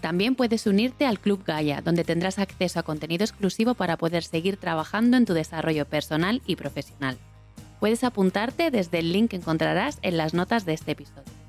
[0.00, 4.56] También puedes unirte al Club Gaia, donde tendrás acceso a contenido exclusivo para poder seguir
[4.56, 7.16] trabajando en tu desarrollo personal y profesional.
[7.78, 11.39] Puedes apuntarte desde el link que encontrarás en las notas de este episodio.